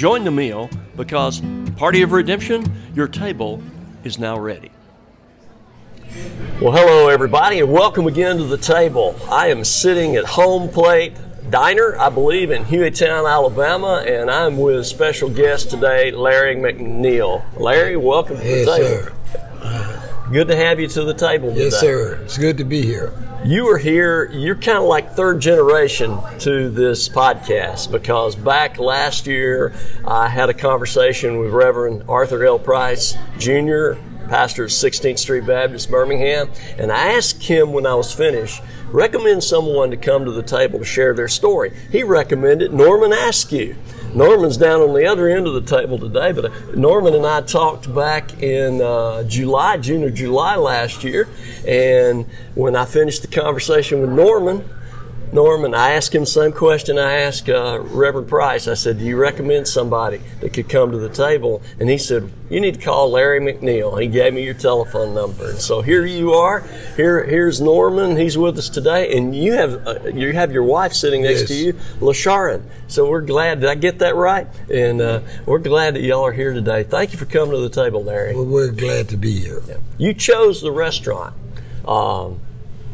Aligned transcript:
Join 0.00 0.24
the 0.24 0.30
meal 0.30 0.70
because, 0.96 1.42
party 1.76 2.00
of 2.00 2.12
redemption, 2.12 2.64
your 2.94 3.06
table 3.06 3.62
is 4.02 4.18
now 4.18 4.38
ready. 4.38 4.70
Well, 6.58 6.72
hello, 6.72 7.10
everybody, 7.10 7.60
and 7.60 7.70
welcome 7.70 8.06
again 8.06 8.38
to 8.38 8.44
the 8.44 8.56
table. 8.56 9.14
I 9.30 9.48
am 9.48 9.62
sitting 9.62 10.16
at 10.16 10.24
Home 10.24 10.70
Plate 10.70 11.12
Diner, 11.50 11.98
I 11.98 12.08
believe, 12.08 12.50
in 12.50 12.64
Hueytown, 12.64 13.30
Alabama, 13.30 14.02
and 14.06 14.30
I'm 14.30 14.56
with 14.56 14.86
special 14.86 15.28
guest 15.28 15.68
today, 15.68 16.10
Larry 16.12 16.56
McNeil. 16.56 17.44
Larry, 17.58 17.98
welcome 17.98 18.38
to 18.38 18.42
yes, 18.42 18.64
the 18.64 18.76
table. 18.78 19.02
Sir. 19.02 19.12
Good 20.32 20.48
to 20.48 20.56
have 20.56 20.78
you 20.78 20.86
to 20.88 21.04
the 21.04 21.14
table 21.14 21.48
today. 21.48 21.64
Yes, 21.64 21.80
sir. 21.80 22.20
It's 22.22 22.38
good 22.38 22.58
to 22.58 22.64
be 22.64 22.82
here 22.82 23.12
you 23.44 23.66
are 23.70 23.78
here, 23.78 24.30
you're 24.32 24.54
kind 24.54 24.78
of 24.78 24.84
like 24.84 25.12
third 25.12 25.40
generation 25.40 26.18
to 26.40 26.68
this 26.68 27.08
podcast 27.08 27.90
because 27.90 28.36
back 28.36 28.78
last 28.78 29.26
year 29.26 29.72
I 30.06 30.28
had 30.28 30.50
a 30.50 30.54
conversation 30.54 31.38
with 31.38 31.50
Reverend 31.50 32.04
Arthur 32.06 32.44
L. 32.44 32.58
Price 32.58 33.16
Jr., 33.38 33.92
pastor 34.28 34.64
of 34.64 34.70
16th 34.70 35.18
Street 35.18 35.46
Baptist, 35.46 35.90
Birmingham, 35.90 36.50
and 36.76 36.92
I 36.92 37.14
asked 37.14 37.42
him 37.42 37.72
when 37.72 37.86
I 37.86 37.94
was 37.94 38.12
finished, 38.12 38.62
recommend 38.90 39.42
someone 39.42 39.90
to 39.90 39.96
come 39.96 40.26
to 40.26 40.32
the 40.32 40.42
table 40.42 40.78
to 40.78 40.84
share 40.84 41.14
their 41.14 41.28
story. 41.28 41.72
He 41.90 42.02
recommended 42.02 42.74
Norman 42.74 43.12
Askew. 43.12 43.74
Norman's 44.14 44.56
down 44.56 44.80
on 44.80 44.92
the 44.92 45.06
other 45.06 45.28
end 45.28 45.46
of 45.46 45.54
the 45.54 45.60
table 45.60 45.98
today, 45.98 46.32
but 46.32 46.46
uh, 46.46 46.50
Norman 46.74 47.14
and 47.14 47.24
I 47.24 47.42
talked 47.42 47.92
back 47.94 48.42
in 48.42 48.80
uh, 48.80 49.22
July, 49.24 49.76
June 49.76 50.02
or 50.02 50.10
July 50.10 50.56
last 50.56 51.04
year, 51.04 51.28
and 51.66 52.26
when 52.54 52.74
I 52.74 52.86
finished 52.86 53.22
the 53.22 53.28
conversation 53.28 54.00
with 54.00 54.10
Norman, 54.10 54.68
Norman, 55.32 55.74
I 55.74 55.92
asked 55.92 56.14
him 56.14 56.22
the 56.22 56.26
same 56.26 56.52
question 56.52 56.98
I 56.98 57.20
asked 57.20 57.48
uh, 57.48 57.80
Reverend 57.80 58.28
Price. 58.28 58.66
I 58.66 58.74
said, 58.74 58.98
Do 58.98 59.04
you 59.04 59.16
recommend 59.16 59.68
somebody 59.68 60.20
that 60.40 60.52
could 60.52 60.68
come 60.68 60.90
to 60.90 60.98
the 60.98 61.08
table? 61.08 61.62
And 61.78 61.88
he 61.88 61.98
said, 61.98 62.32
You 62.48 62.60
need 62.60 62.74
to 62.74 62.80
call 62.80 63.10
Larry 63.12 63.38
McNeil. 63.38 64.00
He 64.00 64.08
gave 64.08 64.34
me 64.34 64.44
your 64.44 64.54
telephone 64.54 65.14
number. 65.14 65.50
And 65.50 65.58
so 65.58 65.82
here 65.82 66.04
you 66.04 66.32
are. 66.32 66.62
Here, 66.96 67.24
here's 67.24 67.60
Norman. 67.60 68.16
He's 68.16 68.36
with 68.36 68.58
us 68.58 68.68
today. 68.68 69.16
And 69.16 69.34
you 69.34 69.52
have 69.52 69.86
uh, 69.86 70.08
you 70.08 70.32
have 70.32 70.50
your 70.50 70.64
wife 70.64 70.92
sitting 70.94 71.22
next 71.22 71.40
yes. 71.40 71.48
to 71.48 71.54
you, 71.54 71.72
LaSharon. 72.00 72.62
So 72.88 73.08
we're 73.08 73.20
glad. 73.20 73.60
Did 73.60 73.70
I 73.70 73.76
get 73.76 74.00
that 74.00 74.16
right? 74.16 74.48
And 74.68 75.00
uh, 75.00 75.20
we're 75.46 75.58
glad 75.58 75.94
that 75.94 76.02
y'all 76.02 76.26
are 76.26 76.32
here 76.32 76.52
today. 76.52 76.82
Thank 76.82 77.12
you 77.12 77.18
for 77.18 77.26
coming 77.26 77.52
to 77.52 77.60
the 77.60 77.70
table, 77.70 78.02
Larry. 78.02 78.34
Well, 78.34 78.46
we're 78.46 78.72
glad 78.72 79.08
to 79.10 79.16
be 79.16 79.38
here. 79.38 79.62
Yeah. 79.68 79.76
You 79.96 80.12
chose 80.12 80.60
the 80.60 80.72
restaurant. 80.72 81.36
Um, 81.86 82.40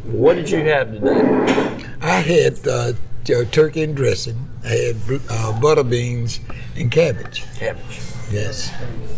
what 0.04 0.34
did 0.34 0.50
you 0.50 0.60
have 0.60 0.92
today? 0.92 1.75
I 2.06 2.20
had 2.20 2.68
uh, 2.68 2.92
turkey 3.24 3.82
and 3.82 3.96
dressing. 3.96 4.48
I 4.64 4.68
had 4.68 4.96
uh, 5.28 5.60
butter 5.60 5.82
beans 5.82 6.38
and 6.76 6.88
cabbage. 6.88 7.42
Cabbage. 7.56 8.00
Yes. 8.30 8.72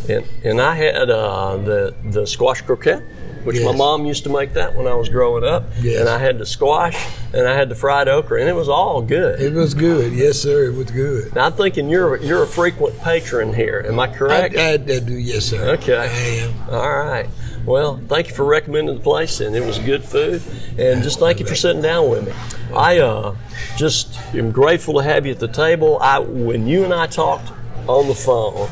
And, 0.09 0.27
and 0.43 0.59
I 0.59 0.75
had 0.75 1.11
uh, 1.11 1.59
the 1.59 1.95
the 2.05 2.27
squash 2.27 2.63
croquette, 2.63 3.03
which 3.45 3.57
yes. 3.57 3.67
my 3.67 3.77
mom 3.77 4.07
used 4.07 4.25
to 4.25 4.31
make 4.31 4.55
that 4.55 4.75
when 4.75 4.87
I 4.87 4.95
was 4.95 5.11
growing 5.11 5.45
up. 5.45 5.65
Yes. 5.81 6.01
And 6.01 6.09
I 6.09 6.19
had 6.19 6.39
the 6.39 6.47
squash, 6.47 6.97
and 7.35 7.47
I 7.47 7.55
had 7.55 7.69
the 7.69 7.75
fried 7.75 8.09
okra, 8.09 8.41
and 8.41 8.49
it 8.49 8.55
was 8.55 8.71
all 8.71 9.03
good. 9.03 9.39
It 9.39 9.53
was 9.53 9.75
good. 9.75 10.15
Yes, 10.15 10.39
sir. 10.39 10.65
It 10.65 10.75
was 10.75 10.91
good. 10.91 11.35
Now 11.35 11.45
I'm 11.45 11.53
thinking 11.53 11.91
you're 11.91 12.17
you're 12.17 12.43
a 12.43 12.47
frequent 12.47 12.99
patron 13.01 13.53
here. 13.53 13.85
Am 13.87 14.01
I 14.01 14.09
correct? 14.09 14.57
I, 14.57 14.71
I, 14.71 14.73
I 14.73 14.77
do. 14.79 15.13
Yes, 15.13 15.45
sir. 15.45 15.75
Okay. 15.75 15.95
I 15.95 16.07
am. 16.07 16.55
All 16.71 16.99
right. 16.99 17.29
Well, 17.65 18.01
thank 18.09 18.29
you 18.29 18.35
for 18.35 18.45
recommending 18.45 18.95
the 18.95 19.01
place, 19.01 19.41
and 19.41 19.55
it 19.55 19.65
was 19.65 19.79
good 19.79 20.05
food. 20.05 20.43
And 20.79 21.03
just 21.03 21.19
thank 21.19 21.41
you 21.41 21.47
for 21.47 21.55
sitting 21.55 21.83
down 21.83 22.09
with 22.09 22.27
me. 22.27 22.33
I 22.75 22.99
uh, 22.99 23.37
just 23.77 24.19
am 24.35 24.53
grateful 24.53 24.95
to 24.95 25.03
have 25.03 25.27
you 25.27 25.33
at 25.33 25.39
the 25.39 25.49
table. 25.49 25.99
I, 26.01 26.19
when 26.19 26.67
you 26.67 26.85
and 26.85 26.95
I 26.95 27.07
talked 27.07 27.51
on 27.87 28.09
the 28.09 28.15
phone 28.15 28.71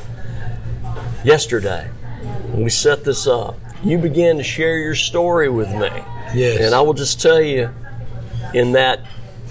yesterday, 1.25 1.89
when 2.53 2.65
we 2.65 2.71
set 2.71 3.05
this 3.05 3.27
up, 3.27 3.59
you 3.85 3.99
began 3.99 4.39
to 4.39 4.43
share 4.43 4.79
your 4.79 4.95
story 4.95 5.49
with 5.49 5.71
me. 5.71 5.91
Yes. 6.35 6.61
And 6.61 6.75
I 6.75 6.81
will 6.81 6.95
just 6.95 7.21
tell 7.21 7.41
you, 7.41 7.71
in 8.55 8.73
that 8.73 9.01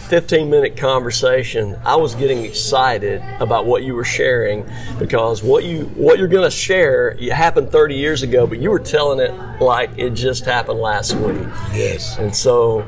15 0.06 0.50
minute 0.50 0.78
conversation, 0.78 1.76
I 1.84 1.96
was 1.96 2.14
getting 2.16 2.44
excited 2.46 3.24
about 3.40 3.66
what 3.66 3.84
you 3.84 3.96
were 3.96 4.04
sharing 4.04 4.70
because 5.00 5.42
what 5.42 5.64
you 5.64 5.86
what 5.96 6.20
you're 6.20 6.28
going 6.28 6.44
to 6.44 6.56
share 6.56 7.10
it 7.10 7.32
happened 7.32 7.72
30 7.72 7.96
years 7.96 8.22
ago, 8.22 8.46
but 8.46 8.60
you 8.60 8.70
were 8.70 8.80
telling 8.80 9.20
it 9.20 9.32
like 9.60 9.90
it 9.98 10.12
just 10.12 10.46
happened 10.46 10.80
last 10.80 11.16
week. 11.16 11.48
Yes. 11.74 12.18
And 12.20 12.36
so, 12.36 12.86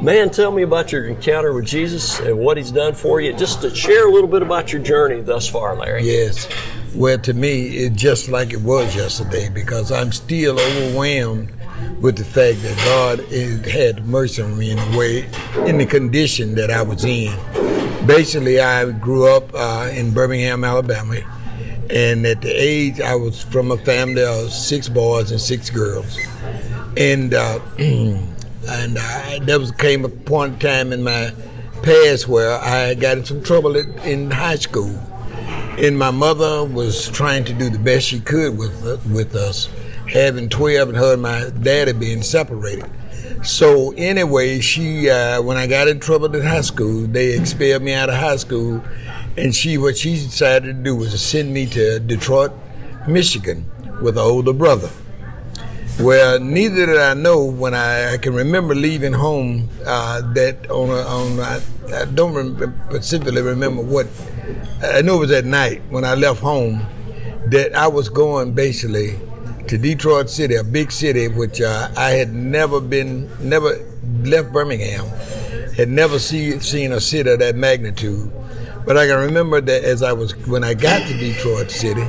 man, 0.00 0.30
tell 0.30 0.52
me 0.52 0.62
about 0.62 0.92
your 0.92 1.06
encounter 1.06 1.52
with 1.52 1.66
Jesus 1.66 2.20
and 2.20 2.38
what 2.38 2.56
He's 2.56 2.70
done 2.70 2.94
for 2.94 3.20
you. 3.20 3.32
Just 3.32 3.62
to 3.62 3.74
share 3.74 4.06
a 4.06 4.10
little 4.10 4.28
bit 4.28 4.42
about 4.42 4.72
your 4.72 4.82
journey 4.82 5.22
thus 5.22 5.48
far, 5.48 5.76
Larry. 5.76 6.04
Yes. 6.04 6.48
Well, 6.94 7.18
to 7.18 7.34
me, 7.34 7.78
it's 7.78 7.96
just 7.96 8.28
like 8.28 8.52
it 8.52 8.60
was 8.60 8.94
yesterday 8.94 9.48
because 9.48 9.90
I'm 9.90 10.12
still 10.12 10.60
overwhelmed 10.60 11.50
with 12.00 12.16
the 12.16 12.24
fact 12.24 12.62
that 12.62 12.76
God 12.84 13.20
had 13.66 14.06
mercy 14.06 14.42
on 14.42 14.58
me 14.58 14.70
in 14.70 14.76
the 14.76 14.98
way, 14.98 15.28
in 15.66 15.78
the 15.78 15.86
condition 15.86 16.54
that 16.56 16.70
I 16.70 16.82
was 16.82 17.04
in. 17.04 17.34
Basically, 18.06 18.60
I 18.60 18.90
grew 18.90 19.26
up 19.26 19.50
uh, 19.54 19.90
in 19.92 20.12
Birmingham, 20.12 20.64
Alabama, 20.64 21.16
and 21.90 22.26
at 22.26 22.42
the 22.42 22.50
age 22.50 23.00
I 23.00 23.14
was 23.14 23.42
from 23.42 23.70
a 23.70 23.78
family 23.78 24.22
of 24.22 24.52
six 24.52 24.88
boys 24.88 25.30
and 25.30 25.40
six 25.40 25.70
girls, 25.70 26.18
and 26.96 27.32
uh, 27.32 27.58
and 27.78 28.98
I, 28.98 29.38
there 29.42 29.58
was 29.58 29.70
came 29.72 30.04
a 30.04 30.08
point 30.08 30.54
in 30.54 30.58
time 30.58 30.92
in 30.92 31.02
my 31.02 31.32
past 31.82 32.28
where 32.28 32.58
I 32.58 32.94
got 32.94 33.18
in 33.18 33.24
some 33.24 33.42
trouble 33.42 33.76
in 33.76 34.30
high 34.30 34.56
school, 34.56 34.98
and 35.78 35.98
my 35.98 36.10
mother 36.10 36.64
was 36.64 37.08
trying 37.08 37.44
to 37.44 37.54
do 37.54 37.70
the 37.70 37.78
best 37.78 38.06
she 38.08 38.20
could 38.20 38.58
with 38.58 39.06
with 39.06 39.34
us 39.34 39.68
having 40.14 40.48
12 40.48 40.90
and 40.90 40.96
her 40.96 41.12
and 41.14 41.22
my 41.22 41.50
daddy 41.60 41.92
being 41.92 42.22
separated. 42.22 42.88
So 43.42 43.92
anyway, 43.96 44.60
she 44.60 45.10
uh, 45.10 45.42
when 45.42 45.58
I 45.58 45.66
got 45.66 45.88
in 45.88 46.00
trouble 46.00 46.34
in 46.34 46.42
high 46.42 46.62
school, 46.62 47.06
they 47.06 47.36
expelled 47.38 47.82
me 47.82 47.92
out 47.92 48.08
of 48.08 48.14
high 48.14 48.36
school, 48.36 48.82
and 49.36 49.54
she 49.54 49.76
what 49.76 49.98
she 49.98 50.14
decided 50.14 50.76
to 50.76 50.82
do 50.82 50.96
was 50.96 51.10
to 51.10 51.18
send 51.18 51.52
me 51.52 51.66
to 51.66 51.98
Detroit, 51.98 52.52
Michigan, 53.06 53.70
with 54.00 54.16
an 54.16 54.24
older 54.24 54.54
brother. 54.54 54.88
Well, 56.00 56.40
neither 56.40 56.86
did 56.86 56.96
I 56.96 57.14
know 57.14 57.44
when 57.44 57.74
I, 57.74 58.14
I 58.14 58.18
can 58.18 58.34
remember 58.34 58.74
leaving 58.74 59.12
home 59.12 59.68
uh, 59.84 60.22
that 60.32 60.70
on 60.70 60.90
a, 60.90 61.02
on 61.02 61.40
I, 61.40 62.04
don't 62.06 62.34
rem- 62.34 62.80
specifically 62.88 63.42
remember 63.42 63.82
what 63.82 64.06
I 64.82 65.02
know 65.02 65.16
it 65.16 65.20
was 65.20 65.30
at 65.32 65.44
night 65.44 65.82
when 65.90 66.04
I 66.04 66.14
left 66.14 66.40
home 66.40 66.84
that 67.46 67.76
I 67.76 67.86
was 67.86 68.08
going 68.08 68.54
basically 68.54 69.18
to 69.68 69.78
Detroit 69.78 70.30
City, 70.30 70.54
a 70.54 70.64
big 70.64 70.92
city, 70.92 71.28
which 71.28 71.60
uh, 71.60 71.88
I 71.96 72.10
had 72.10 72.32
never 72.32 72.80
been, 72.80 73.28
never 73.40 73.78
left 74.22 74.52
Birmingham, 74.52 75.06
had 75.76 75.88
never 75.88 76.18
see, 76.18 76.58
seen 76.60 76.92
a 76.92 77.00
city 77.00 77.30
of 77.30 77.38
that 77.40 77.56
magnitude. 77.56 78.30
But 78.86 78.96
I 78.96 79.06
can 79.06 79.18
remember 79.18 79.60
that 79.60 79.84
as 79.84 80.02
I 80.02 80.12
was, 80.12 80.36
when 80.46 80.64
I 80.64 80.74
got 80.74 81.06
to 81.08 81.18
Detroit 81.18 81.70
City, 81.70 82.06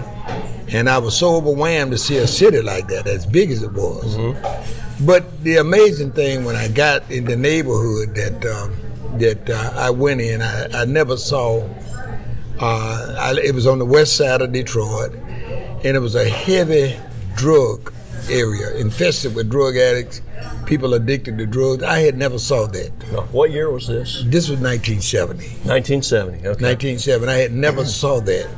and 0.69 0.89
I 0.89 0.97
was 0.97 1.17
so 1.17 1.35
overwhelmed 1.35 1.91
to 1.91 1.97
see 1.97 2.17
a 2.17 2.27
city 2.27 2.61
like 2.61 2.87
that, 2.87 3.07
as 3.07 3.25
big 3.25 3.51
as 3.51 3.63
it 3.63 3.71
was. 3.71 4.17
Mm-hmm. 4.17 5.05
But 5.05 5.43
the 5.43 5.57
amazing 5.57 6.11
thing 6.11 6.45
when 6.45 6.55
I 6.55 6.67
got 6.67 7.09
in 7.11 7.25
the 7.25 7.35
neighborhood 7.35 8.15
that 8.15 8.45
um, 8.45 8.75
that 9.19 9.49
uh, 9.49 9.73
I 9.75 9.89
went 9.89 10.21
in, 10.21 10.41
I, 10.41 10.81
I 10.81 10.85
never 10.85 11.17
saw 11.17 11.67
Uh, 12.57 13.15
I, 13.19 13.35
it 13.43 13.53
was 13.53 13.67
on 13.67 13.79
the 13.79 13.85
west 13.85 14.15
side 14.15 14.41
of 14.41 14.53
Detroit, 14.53 15.11
and 15.83 15.97
it 15.97 15.99
was 15.99 16.15
a 16.15 16.23
heavy 16.23 16.95
drug 17.35 17.93
area, 18.29 18.75
infested 18.75 19.35
with 19.35 19.49
drug 19.49 19.77
addicts, 19.77 20.21
people 20.65 20.93
addicted 20.93 21.37
to 21.37 21.45
drugs. 21.45 21.83
I 21.83 21.99
had 21.99 22.17
never 22.17 22.39
saw 22.39 22.67
that. 22.67 22.89
What 23.31 23.51
year 23.51 23.69
was 23.69 23.87
this? 23.87 24.23
This 24.25 24.49
was 24.49 24.59
1970. 24.59 25.45
1970. 25.67 26.37
Okay. 26.39 26.47
1970. 26.47 27.31
I 27.31 27.35
had 27.37 27.53
never 27.53 27.85
saw 28.01 28.19
that. 28.21 28.49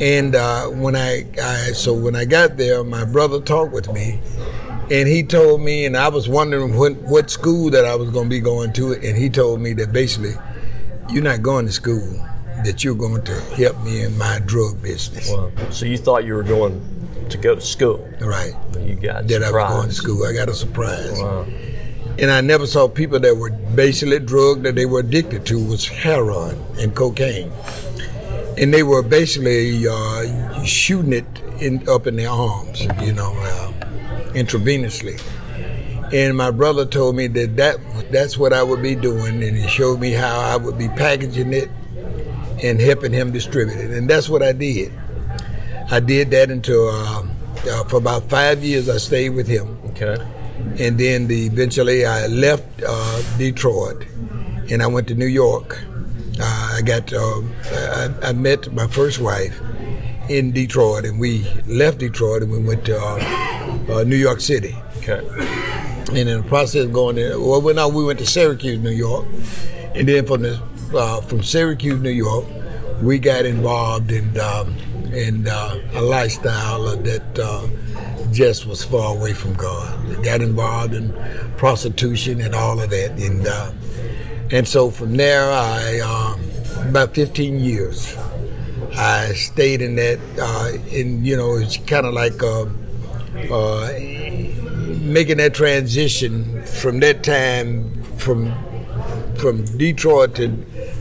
And 0.00 0.34
uh, 0.34 0.66
when 0.68 0.96
I, 0.96 1.26
I, 1.40 1.72
so 1.72 1.92
when 1.92 2.16
I 2.16 2.24
got 2.24 2.56
there, 2.56 2.82
my 2.84 3.04
brother 3.04 3.40
talked 3.40 3.72
with 3.72 3.92
me, 3.92 4.20
and 4.90 5.08
he 5.08 5.22
told 5.22 5.60
me, 5.60 5.84
and 5.84 5.96
I 5.96 6.08
was 6.08 6.28
wondering 6.28 6.76
what 6.76 6.94
what 7.02 7.30
school 7.30 7.70
that 7.70 7.84
I 7.84 7.94
was 7.94 8.10
going 8.10 8.26
to 8.26 8.30
be 8.30 8.40
going 8.40 8.72
to, 8.74 8.94
and 8.94 9.16
he 9.16 9.30
told 9.30 9.60
me 9.60 9.72
that 9.74 9.92
basically, 9.92 10.34
you're 11.10 11.22
not 11.22 11.42
going 11.42 11.66
to 11.66 11.72
school, 11.72 12.10
that 12.64 12.82
you're 12.82 12.94
going 12.94 13.22
to 13.24 13.40
help 13.54 13.80
me 13.84 14.02
in 14.02 14.16
my 14.18 14.40
drug 14.40 14.82
business. 14.82 15.30
Wow. 15.30 15.52
So 15.70 15.86
you 15.86 15.98
thought 15.98 16.24
you 16.24 16.34
were 16.34 16.42
going 16.42 16.80
to 17.28 17.38
go 17.38 17.54
to 17.54 17.60
school? 17.60 18.08
Right. 18.20 18.54
You 18.80 18.94
got 18.94 19.28
that 19.28 19.42
surprised. 19.42 19.54
I 19.54 19.74
was 19.74 19.74
going 19.74 19.88
to 19.88 19.94
school. 19.94 20.26
I 20.26 20.32
got 20.32 20.48
a 20.48 20.54
surprise. 20.54 21.20
Wow. 21.20 21.46
And 22.18 22.30
I 22.30 22.40
never 22.40 22.66
saw 22.66 22.88
people 22.88 23.18
that 23.20 23.36
were 23.36 23.50
basically 23.50 24.18
drug 24.18 24.62
that 24.64 24.74
they 24.74 24.86
were 24.86 25.00
addicted 25.00 25.46
to 25.46 25.64
was 25.64 25.86
heroin 25.86 26.62
and 26.78 26.94
cocaine. 26.94 27.50
And 28.58 28.72
they 28.72 28.82
were 28.82 29.02
basically 29.02 29.88
uh, 29.88 30.62
shooting 30.62 31.14
it 31.14 31.26
in, 31.58 31.88
up 31.88 32.06
in 32.06 32.16
their 32.16 32.28
arms, 32.28 32.82
you 33.00 33.12
know, 33.12 33.32
uh, 33.34 33.72
intravenously. 34.34 35.20
And 36.12 36.36
my 36.36 36.50
brother 36.50 36.84
told 36.84 37.16
me 37.16 37.28
that, 37.28 37.56
that 37.56 37.78
that's 38.12 38.36
what 38.36 38.52
I 38.52 38.62
would 38.62 38.82
be 38.82 38.94
doing, 38.94 39.42
and 39.42 39.56
he 39.56 39.66
showed 39.66 39.98
me 39.98 40.10
how 40.10 40.40
I 40.40 40.56
would 40.56 40.76
be 40.76 40.88
packaging 40.88 41.54
it 41.54 41.70
and 42.62 42.78
helping 42.78 43.12
him 43.14 43.32
distribute 43.32 43.78
it. 43.78 43.90
And 43.92 44.10
that's 44.10 44.28
what 44.28 44.42
I 44.42 44.52
did. 44.52 44.92
I 45.92 46.00
did 46.00 46.30
that 46.30 46.50
until 46.50 46.88
uh, 46.88 47.22
uh, 47.70 47.84
for 47.84 47.96
about 47.96 48.30
five 48.30 48.64
years. 48.64 48.88
I 48.88 48.96
stayed 48.96 49.30
with 49.30 49.46
him, 49.46 49.78
Okay. 49.90 50.16
and 50.78 50.96
then 50.98 51.26
the, 51.28 51.44
eventually 51.44 52.06
I 52.06 52.28
left 52.28 52.64
uh, 52.86 53.22
Detroit, 53.36 54.06
and 54.70 54.82
I 54.82 54.86
went 54.86 55.06
to 55.08 55.14
New 55.14 55.26
York. 55.26 55.78
Uh, 56.40 56.76
I 56.78 56.80
got 56.82 57.12
uh, 57.12 57.42
I, 57.72 58.08
I 58.22 58.32
met 58.32 58.72
my 58.72 58.86
first 58.86 59.20
wife 59.20 59.60
in 60.30 60.52
Detroit, 60.52 61.04
and 61.04 61.20
we 61.20 61.46
left 61.66 61.98
Detroit 61.98 62.42
and 62.42 62.50
we 62.50 62.58
went 62.58 62.86
to 62.86 62.98
uh, 62.98 63.18
uh, 63.90 64.04
New 64.04 64.16
York 64.16 64.40
City. 64.40 64.74
Okay. 64.96 65.20
And 66.08 66.16
in 66.28 66.40
the 66.40 66.48
process 66.48 66.84
of 66.86 66.92
going 66.94 67.16
there, 67.16 67.38
well, 67.38 67.60
we, 67.60 67.74
no, 67.74 67.88
we 67.88 68.02
went 68.02 68.18
to 68.20 68.26
Syracuse, 68.26 68.78
New 68.80 68.90
York, 68.90 69.26
and 69.94 70.08
then 70.08 70.24
from 70.24 70.40
the 70.40 70.58
uh, 70.94 71.20
from 71.20 71.42
Syracuse, 71.42 72.00
New 72.00 72.08
York, 72.10 72.46
we 73.02 73.18
got 73.18 73.44
involved 73.44 74.10
in 74.10 74.40
um, 74.40 74.74
in 75.14 75.46
uh, 75.46 75.80
a 75.94 76.00
lifestyle 76.00 76.96
that 76.96 77.38
uh, 77.38 77.66
just 78.32 78.66
was 78.66 78.82
far 78.82 79.16
away 79.16 79.32
from 79.32 79.54
God. 79.54 80.08
We 80.08 80.16
got 80.22 80.40
involved 80.40 80.94
in 80.94 81.12
prostitution 81.56 82.40
and 82.40 82.54
all 82.54 82.80
of 82.80 82.90
that, 82.90 83.12
and 83.18 83.46
uh, 83.46 83.72
and 84.50 84.66
so 84.66 84.90
from 84.90 85.16
there, 85.16 85.50
I 85.50 86.00
um, 86.00 86.40
about 86.88 87.14
15 87.14 87.60
years, 87.60 88.16
I 88.94 89.32
stayed 89.34 89.82
in 89.82 89.96
that. 89.96 90.18
Uh, 90.38 90.72
in 90.90 91.24
you 91.24 91.36
know, 91.36 91.56
it's 91.56 91.76
kind 91.76 92.06
of 92.06 92.14
like. 92.14 92.42
Uh, 92.42 92.66
uh, 93.50 93.92
making 95.02 95.38
that 95.38 95.54
transition 95.54 96.62
from 96.64 97.00
that 97.00 97.22
time 97.22 98.02
from 98.18 98.52
from 99.36 99.64
Detroit 99.76 100.34
to 100.36 100.48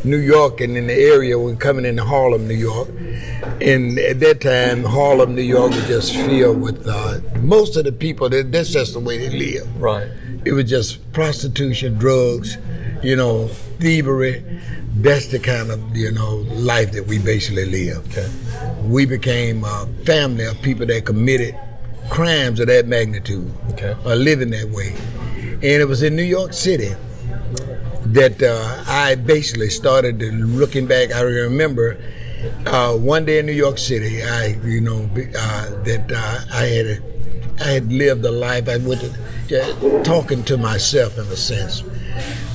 New 0.04 0.18
York 0.18 0.62
and 0.62 0.76
in 0.76 0.88
the 0.88 0.94
area 0.94 1.38
when 1.38 1.58
coming 1.58 1.86
into 1.86 2.04
Harlem, 2.04 2.48
New 2.48 2.56
York. 2.56 2.90
And 3.62 4.00
at 4.00 4.20
that 4.22 4.42
time, 4.42 4.84
Harlem, 4.84 5.36
New 5.36 5.42
York 5.44 5.72
was 5.72 5.88
just 5.88 6.16
filled 6.16 6.62
with 6.62 6.88
uh, 6.88 7.20
most 7.42 7.78
of 7.78 7.86
the 7.86 7.92
people. 7.92 8.30
That, 8.30 8.52
that's 8.52 8.70
just 8.72 8.94
the 8.94 9.00
way 9.00 9.18
they 9.18 9.30
live. 9.30 9.82
Right. 9.82 10.10
It 10.46 10.54
was 10.54 10.70
just 10.70 11.12
prostitution, 11.14 11.96
drugs, 12.00 12.58
you 13.04 13.16
know, 13.16 13.48
thievery. 13.80 14.44
That's 14.96 15.28
the 15.28 15.40
kind 15.40 15.72
of 15.72 15.96
you 15.96 16.12
know 16.12 16.38
life 16.50 16.92
that 16.94 17.06
we 17.08 17.20
basically 17.20 17.66
live. 17.66 18.06
Okay. 18.10 18.30
We 18.84 19.06
became 19.06 19.64
a 19.64 19.88
family 20.06 20.46
of 20.46 20.60
people 20.62 20.86
that 20.88 21.06
committed 21.06 21.56
crimes 22.10 22.60
of 22.60 22.68
that 22.68 22.88
magnitude 22.88 23.52
Okay. 23.72 23.96
are 24.06 24.16
living 24.16 24.50
that 24.50 24.70
way. 24.70 24.94
And 25.54 25.64
it 25.64 25.88
was 25.88 26.02
in 26.04 26.16
New 26.16 26.24
York 26.24 26.54
City 26.54 26.92
that 28.14 28.42
uh, 28.42 28.84
I 28.88 29.16
basically 29.16 29.70
started 29.70 30.22
looking 30.22 30.88
back. 30.88 31.12
I 31.14 31.22
remember 31.22 31.98
uh, 32.66 32.96
one 32.96 33.26
day 33.26 33.40
in 33.40 33.46
New 33.46 33.54
York 33.54 33.78
City, 33.78 34.24
I 34.24 34.58
you 34.64 34.82
know 34.82 35.10
uh, 35.38 35.70
that 35.84 36.12
uh, 36.12 36.56
I 36.56 36.66
had 36.66 36.86
a, 36.86 36.98
I 37.60 37.68
had 37.72 37.92
lived 37.92 38.26
a 38.26 38.32
life. 38.32 38.68
I 38.68 38.76
uh, 38.76 40.04
talking 40.04 40.44
to 40.46 40.58
myself 40.58 41.18
in 41.18 41.26
a 41.26 41.36
sense 41.36 41.84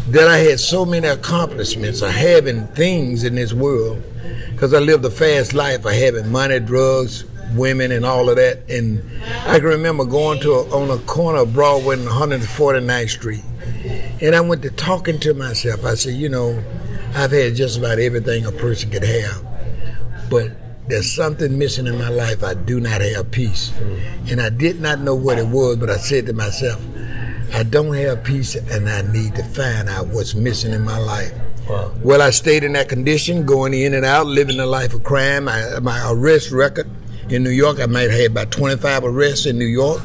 that 0.09 0.29
I 0.29 0.39
had 0.39 0.61
so 0.61 0.85
many 0.85 1.09
accomplishments 1.09 2.03
of 2.03 2.11
having 2.11 2.67
things 2.69 3.25
in 3.25 3.35
this 3.35 3.53
world 3.53 4.03
because 4.51 4.73
I 4.73 4.79
lived 4.79 5.05
a 5.05 5.11
fast 5.11 5.53
life 5.53 5.85
of 5.85 5.93
having 5.93 6.31
money, 6.31 6.61
drugs, 6.61 7.25
women, 7.57 7.93
and 7.93 8.05
all 8.05 8.29
of 8.29 8.37
that. 8.37 8.69
And 8.69 9.03
I 9.47 9.59
can 9.59 9.69
remember 9.69 10.05
going 10.05 10.41
to 10.41 10.53
a, 10.53 10.63
on 10.77 10.91
a 10.91 11.03
corner 11.05 11.41
of 11.41 11.53
Broadway 11.53 11.97
and 11.97 12.09
149th 12.09 13.11
Street, 13.11 13.45
and 14.21 14.35
I 14.35 14.41
went 14.41 14.63
to 14.63 14.71
talking 14.71 15.19
to 15.21 15.35
myself. 15.35 15.85
I 15.85 15.95
said, 15.95 16.15
you 16.15 16.29
know, 16.29 16.63
I've 17.15 17.33
had 17.33 17.55
just 17.55 17.79
about 17.79 17.99
everything 17.99 18.47
a 18.47 18.53
person 18.53 18.91
could 18.91 19.05
have, 19.05 19.45
but 20.31 20.53
there's 20.89 21.11
something 21.11 21.59
missing 21.59 21.87
in 21.87 21.99
my 21.99 22.09
life. 22.09 22.45
I 22.45 22.55
do 22.55 22.81
not 22.81 23.01
have 23.01 23.31
peace, 23.31 23.73
and 24.31 24.41
I 24.41 24.51
did 24.51 24.81
not 24.81 25.01
know 25.01 25.15
what 25.15 25.39
it 25.39 25.47
was. 25.47 25.77
But 25.77 25.91
I 25.91 25.97
said 25.97 26.27
to 26.27 26.33
myself, 26.33 26.81
I 27.53 27.63
don't 27.63 27.95
have 27.95 28.25
peace, 28.25 28.55
and 28.55 28.89
I 28.89 29.03
need 29.03 29.35
to 29.37 29.45
find 29.45 29.89
out 29.89 30.09
what's 30.09 30.35
missing 30.35 30.73
in 30.73 30.83
my 30.83 30.99
life. 30.99 31.33
Wow. 31.69 31.93
Well, 32.03 32.23
I 32.23 32.31
stayed 32.31 32.63
in 32.63 32.75
that 32.75 32.89
condition, 32.89 33.45
going 33.45 33.75
in 33.75 33.95
and 33.95 34.05
out, 34.05 34.27
living 34.27 34.61
a 34.61 34.67
life 34.67 34.95
of 34.95 35.03
crime. 35.03 35.49
I, 35.49 35.81
my 35.81 36.11
arrest 36.11 36.53
record 36.53 36.89
in 37.29 37.43
New 37.43 37.51
York, 37.51 37.81
I 37.81 37.87
might 37.87 38.11
have 38.11 38.13
had 38.13 38.31
about 38.31 38.51
25 38.51 39.05
arrests 39.05 39.47
in 39.47 39.59
New 39.59 39.67
York. 39.67 40.03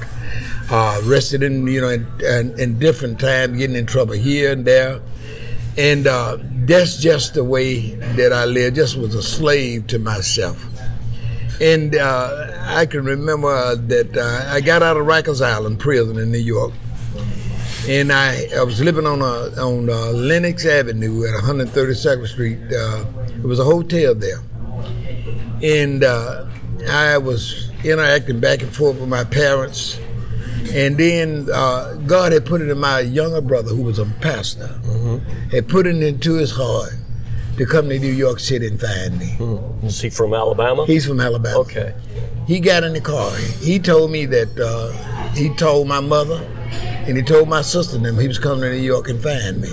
Uh, 0.69 1.01
arrested 1.05 1.43
in 1.43 1.67
you 1.67 1.81
know 1.81 1.89
in, 1.89 2.07
in, 2.21 2.57
in 2.57 2.79
different 2.79 3.19
times, 3.19 3.57
getting 3.57 3.75
in 3.75 3.85
trouble 3.85 4.13
here 4.13 4.53
and 4.53 4.63
there, 4.63 5.01
and 5.77 6.07
uh, 6.07 6.37
that's 6.65 6.97
just 6.97 7.33
the 7.33 7.43
way 7.43 7.95
that 8.15 8.31
I 8.31 8.45
lived. 8.45 8.77
Just 8.77 8.95
was 8.95 9.13
a 9.13 9.21
slave 9.21 9.87
to 9.87 9.99
myself. 9.99 10.65
And 11.59 11.93
uh, 11.95 12.57
I 12.61 12.85
can 12.85 13.03
remember 13.03 13.75
that 13.75 14.15
uh, 14.15 14.49
I 14.49 14.61
got 14.61 14.81
out 14.81 14.95
of 14.95 15.05
Rikers 15.05 15.45
Island 15.45 15.79
prison 15.79 16.17
in 16.17 16.31
New 16.31 16.37
York, 16.37 16.71
and 17.89 18.11
I, 18.11 18.47
I 18.55 18.63
was 18.63 18.79
living 18.79 19.05
on 19.05 19.21
a, 19.21 19.61
on 19.61 19.89
uh, 19.89 20.11
Lenox 20.11 20.65
Avenue 20.65 21.25
at 21.25 21.43
132nd 21.43 22.27
Street. 22.27 22.59
Uh, 22.71 23.05
it 23.27 23.43
was 23.43 23.59
a 23.59 23.65
hotel 23.65 24.15
there, 24.15 24.39
and 25.61 26.03
uh, 26.05 26.45
I 26.89 27.17
was 27.17 27.69
interacting 27.83 28.39
back 28.39 28.61
and 28.61 28.73
forth 28.73 28.99
with 28.99 29.09
my 29.09 29.23
parents. 29.23 29.99
And 30.73 30.97
then 30.97 31.47
uh, 31.53 31.95
God 32.05 32.31
had 32.31 32.45
put 32.45 32.61
it 32.61 32.69
in 32.69 32.77
my 32.77 32.99
younger 33.01 33.41
brother, 33.41 33.69
who 33.69 33.81
was 33.81 33.99
a 33.99 34.05
pastor, 34.21 34.67
had 35.51 35.67
put 35.67 35.87
it 35.87 36.01
into 36.01 36.35
his 36.35 36.51
heart 36.51 36.93
to 37.57 37.65
come 37.65 37.89
to 37.89 37.99
New 37.99 38.11
York 38.11 38.39
City 38.39 38.67
and 38.67 38.79
find 38.79 39.19
me. 39.19 39.35
Is 39.83 39.99
he 40.01 40.09
from 40.09 40.33
Alabama? 40.33 40.85
He's 40.85 41.05
from 41.05 41.19
Alabama. 41.19 41.59
okay. 41.59 41.93
He 42.47 42.59
got 42.59 42.83
in 42.83 42.93
the 42.93 43.01
car. 43.01 43.35
He 43.61 43.79
told 43.79 44.11
me 44.11 44.25
that 44.27 44.57
uh, 44.59 44.91
he 45.33 45.53
told 45.55 45.87
my 45.87 45.99
mother 45.99 46.47
and 47.05 47.17
he 47.17 47.23
told 47.23 47.49
my 47.49 47.61
sister 47.61 47.97
and 47.97 48.05
them 48.05 48.17
he 48.19 48.27
was 48.27 48.39
coming 48.39 48.61
to 48.61 48.71
New 48.71 48.77
York 48.83 49.09
and 49.09 49.21
find 49.21 49.61
me. 49.61 49.69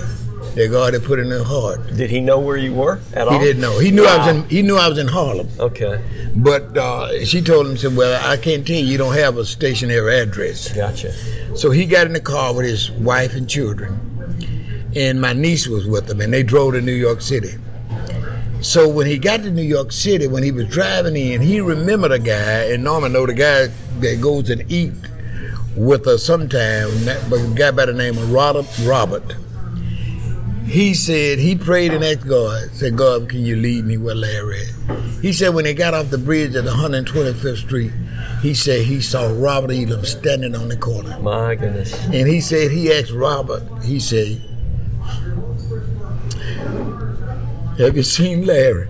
That 0.55 0.69
God 0.71 0.93
had 0.93 1.03
put 1.03 1.19
in 1.19 1.29
their 1.29 1.43
heart. 1.43 1.95
Did 1.95 2.09
he 2.09 2.19
know 2.19 2.39
where 2.39 2.57
you 2.57 2.73
were 2.73 2.99
at 3.13 3.27
all? 3.27 3.37
He 3.37 3.45
didn't 3.45 3.61
know. 3.61 3.79
He 3.79 3.91
knew 3.91 4.05
I 4.05 4.17
was 4.17 4.27
in. 4.27 4.49
He 4.49 4.61
knew 4.61 4.77
I 4.77 4.87
was 4.89 4.97
in 4.97 5.07
Harlem. 5.07 5.47
Okay. 5.59 6.03
But 6.35 6.77
uh, 6.77 7.23
she 7.25 7.41
told 7.41 7.67
him, 7.67 7.77
said, 7.77 7.95
"Well, 7.95 8.19
I 8.27 8.37
can't 8.37 8.65
tell 8.65 8.75
you. 8.75 8.85
You 8.85 8.97
don't 8.97 9.15
have 9.15 9.37
a 9.37 9.45
stationary 9.45 10.19
address." 10.19 10.73
Gotcha. 10.73 11.13
So 11.55 11.71
he 11.71 11.85
got 11.85 12.07
in 12.07 12.13
the 12.13 12.19
car 12.19 12.53
with 12.53 12.65
his 12.65 12.91
wife 12.91 13.35
and 13.35 13.49
children, 13.49 13.99
and 14.95 15.21
my 15.21 15.33
niece 15.33 15.67
was 15.67 15.87
with 15.87 16.09
him, 16.09 16.21
and 16.21 16.33
they 16.33 16.43
drove 16.43 16.73
to 16.73 16.81
New 16.81 16.93
York 16.93 17.21
City. 17.21 17.55
So 18.61 18.89
when 18.89 19.07
he 19.07 19.17
got 19.17 19.43
to 19.43 19.51
New 19.51 19.61
York 19.61 19.91
City, 19.91 20.27
when 20.27 20.43
he 20.43 20.51
was 20.51 20.67
driving 20.67 21.15
in, 21.15 21.41
he 21.41 21.61
remembered 21.61 22.11
a 22.11 22.19
guy, 22.19 22.71
and 22.71 22.83
Norman 22.83 23.13
know 23.13 23.25
the 23.25 23.33
guy 23.33 23.67
that 23.99 24.21
goes 24.21 24.49
and 24.49 24.69
eat 24.69 24.91
with 25.77 26.07
us 26.07 26.25
sometime, 26.25 26.89
but 27.29 27.39
a 27.39 27.53
guy 27.55 27.71
by 27.71 27.85
the 27.85 27.93
name 27.93 28.17
of 28.17 28.31
Robert. 28.31 28.65
Robert. 28.83 29.35
He 30.69 30.93
said 30.93 31.39
he 31.39 31.55
prayed 31.55 31.93
and 31.93 32.03
asked 32.03 32.27
God, 32.27 32.69
said, 32.73 32.95
God, 32.95 33.27
can 33.27 33.43
you 33.43 33.55
lead 33.55 33.85
me 33.85 33.97
where 33.97 34.13
Larry 34.13 34.61
at? 34.61 34.99
He 35.19 35.33
said 35.33 35.55
when 35.55 35.65
he 35.65 35.73
got 35.73 35.95
off 35.95 36.11
the 36.11 36.19
bridge 36.19 36.53
at 36.55 36.65
125th 36.65 37.57
Street, 37.57 37.91
he 38.43 38.53
said 38.53 38.85
he 38.85 39.01
saw 39.01 39.33
Robert 39.35 39.71
Elam 39.71 40.05
standing 40.05 40.55
on 40.55 40.67
the 40.67 40.77
corner. 40.77 41.19
My 41.21 41.55
goodness. 41.55 41.93
And 42.05 42.27
he 42.27 42.39
said, 42.39 42.69
he 42.71 42.93
asked 42.93 43.11
Robert, 43.11 43.63
he 43.83 43.99
said, 43.99 44.41
Have 47.79 47.95
you 47.97 48.03
seen 48.03 48.45
Larry? 48.45 48.89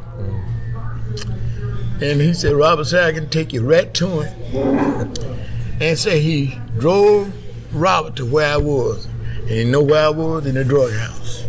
And 2.02 2.20
he 2.20 2.34
said, 2.34 2.54
Robert 2.56 2.86
said, 2.86 3.04
I 3.04 3.12
can 3.18 3.30
take 3.30 3.54
you 3.54 3.64
right 3.64 3.94
to 3.94 4.22
him. 4.22 5.14
and 5.80 5.98
say 5.98 6.20
he 6.20 6.60
drove 6.78 7.34
Robert 7.74 8.18
to 8.18 8.26
where 8.26 8.54
I 8.54 8.58
was. 8.58 9.06
And 9.42 9.50
you 9.50 9.66
know 9.66 9.82
where 9.84 10.06
I 10.06 10.10
was? 10.10 10.46
In 10.46 10.56
the 10.56 10.66
drug 10.66 10.92
house. 10.92 11.46